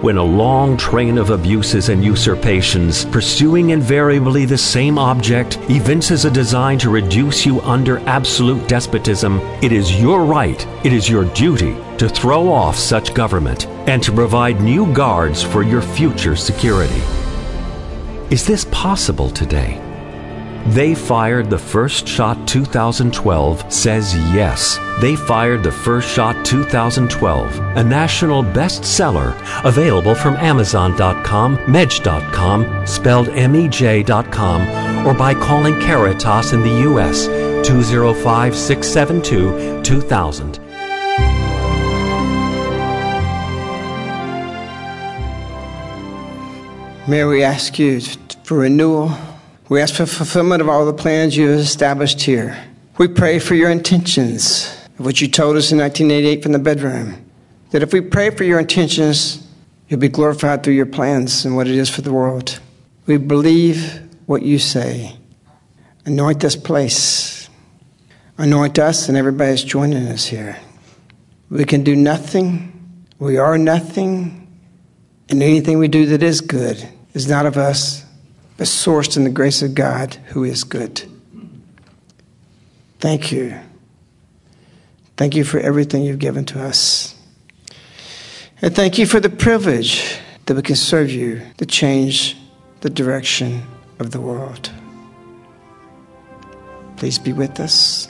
when 0.01 0.17
a 0.17 0.23
long 0.23 0.77
train 0.77 1.19
of 1.19 1.31
abuses 1.31 1.91
and 1.91 2.03
usurpations, 2.03 3.05
pursuing 3.07 3.71
invariably 3.71 4.47
the 4.47 4.57
same 4.57 4.99
object, 4.99 5.59
evinces 5.69 6.25
a 6.25 6.31
design 6.31 6.79
to 6.79 6.89
reduce 6.89 7.45
you 7.45 7.61
under 7.63 7.99
absolute 8.09 8.67
despotism, 8.67 9.41
it 9.63 9.73
is 9.73 10.01
your 10.01 10.25
right, 10.25 10.67
it 10.87 10.93
is 10.93 11.09
your 11.09 11.25
duty 11.35 11.77
to 11.99 12.09
throw 12.09 12.51
off 12.51 12.77
such 12.77 13.13
government 13.13 13.67
and 13.89 14.03
to 14.03 14.11
provide 14.11 14.61
new 14.61 14.91
guards 14.95 15.43
for 15.43 15.63
your 15.63 15.83
future 15.83 16.35
security. 16.35 17.03
Is 18.31 18.47
this 18.47 18.65
possible 18.71 19.29
today? 19.29 19.89
They 20.66 20.94
Fired 20.94 21.49
the 21.51 21.59
First 21.59 22.07
Shot 22.07 22.46
2012 22.46 23.73
says 23.73 24.14
yes. 24.35 24.79
They 25.01 25.16
Fired 25.16 25.62
the 25.62 25.73
First 25.73 26.09
Shot 26.09 26.44
2012, 26.44 27.59
a 27.77 27.83
national 27.83 28.44
bestseller 28.44 29.35
available 29.64 30.14
from 30.14 30.37
Amazon.com, 30.37 31.57
Mej.com, 31.66 32.87
spelled 32.87 33.31
M-E-J.com, 33.31 35.07
or 35.07 35.14
by 35.14 35.35
calling 35.35 35.81
Caritas 35.81 36.53
in 36.53 36.61
the 36.61 36.83
U.S. 36.83 37.27
205 37.66 38.55
672 38.55 39.83
2000. 39.83 40.59
May 47.09 47.25
we 47.25 47.42
ask 47.42 47.79
you 47.79 48.01
for 48.44 48.59
renewal 48.59 49.11
we 49.71 49.81
ask 49.81 49.95
for 49.95 50.05
fulfillment 50.05 50.61
of 50.61 50.69
all 50.69 50.85
the 50.85 50.93
plans 50.93 51.37
you 51.37 51.49
have 51.49 51.61
established 51.61 52.23
here. 52.23 52.61
We 52.99 53.07
pray 53.07 53.39
for 53.39 53.55
your 53.55 53.71
intentions, 53.71 54.77
of 54.99 55.05
what 55.05 55.21
you 55.21 55.29
told 55.29 55.57
us 55.57 55.71
in 55.71 55.79
1988 55.79 56.43
from 56.43 56.51
the 56.51 56.59
bedroom. 56.59 57.25
That 57.71 57.85
if 57.85 57.93
we 57.93 58.01
pray 58.01 58.31
for 58.31 58.43
your 58.43 58.59
intentions, 58.59 59.47
you'll 59.89 60.01
be 60.01 60.09
glorified 60.09 60.65
through 60.65 60.75
your 60.75 60.87
plans 60.87 61.45
and 61.45 61.55
what 61.55 61.69
it 61.69 61.77
is 61.77 61.89
for 61.89 62.03
the 62.03 62.13
world. 62.13 62.59
We 63.07 63.17
believe 63.17 64.03
what 64.27 64.43
you 64.43 64.59
say. 64.59 65.17
Anoint 66.05 66.41
this 66.41 66.57
place. 66.57 67.49
Anoint 68.39 68.77
us 68.81 69.09
and 69.09 69.17
everybody 69.17 69.51
that's 69.51 69.63
joining 69.63 70.09
us 70.09 70.27
here. 70.27 70.57
We 71.49 71.65
can 71.65 71.85
do 71.85 71.95
nothing. 71.95 72.99
We 73.21 73.37
are 73.37 73.57
nothing. 73.57 74.49
And 75.29 75.41
anything 75.45 75.79
we 75.79 75.87
do 75.87 76.07
that 76.07 76.25
is 76.25 76.41
good 76.41 76.89
is 77.15 77.29
not 77.29 77.47
of 77.47 77.57
us, 77.57 78.05
but 78.61 78.66
sourced 78.66 79.16
in 79.16 79.25
the 79.25 79.31
grace 79.31 79.62
of 79.62 79.75
God 79.75 80.16
who 80.27 80.44
is 80.44 80.64
good. 80.64 81.03
Thank 82.99 83.33
you. 83.33 83.59
Thank 85.16 85.35
you 85.35 85.44
for 85.44 85.59
everything 85.59 86.03
you've 86.03 86.18
given 86.18 86.44
to 86.44 86.62
us. 86.62 87.14
And 88.61 88.77
thank 88.77 88.99
you 88.99 89.07
for 89.07 89.18
the 89.18 89.31
privilege 89.31 90.18
that 90.44 90.55
we 90.55 90.61
can 90.61 90.77
serve 90.77 91.11
you 91.11 91.40
to 91.57 91.64
change 91.64 92.37
the 92.83 92.90
direction 92.90 93.62
of 93.99 94.11
the 94.11 94.20
world. 94.20 94.70
Please 96.99 97.18
be 97.18 97.33
with 97.33 97.61
us, 97.61 98.09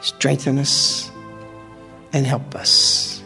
strengthen 0.00 0.58
us, 0.58 1.10
and 2.14 2.26
help 2.26 2.54
us. 2.54 3.21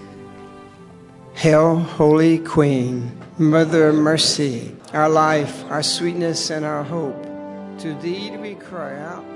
Hail, 1.37 1.77
Holy 1.77 2.39
Queen, 2.39 3.13
Mother 3.37 3.89
of 3.89 3.95
Mercy, 3.95 4.75
our 4.95 5.11
life, 5.11 5.65
our 5.71 5.83
sweetness, 5.83 6.49
and 6.49 6.65
our 6.65 6.83
hope. 6.83 7.23
To 7.81 7.93
thee 8.01 8.31
do 8.31 8.41
we 8.41 8.55
cry 8.55 8.99
out 8.99 9.36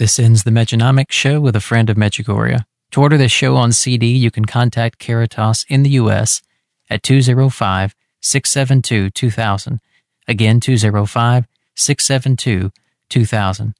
This 0.00 0.18
ends 0.18 0.44
the 0.44 0.50
Mejanomics 0.50 1.12
Show 1.12 1.42
with 1.42 1.54
a 1.54 1.60
friend 1.60 1.90
of 1.90 1.98
Medjugorje. 1.98 2.64
To 2.92 3.02
order 3.02 3.18
this 3.18 3.30
show 3.30 3.56
on 3.56 3.70
CD, 3.70 4.06
you 4.06 4.30
can 4.30 4.46
contact 4.46 4.98
Caritas 4.98 5.66
in 5.68 5.82
the 5.82 5.90
U.S. 5.90 6.40
at 6.88 7.02
205 7.02 7.94
672 8.22 9.10
2000. 9.10 9.78
Again, 10.26 10.58
205 10.58 11.46
672 11.76 12.72
2000. 13.10 13.74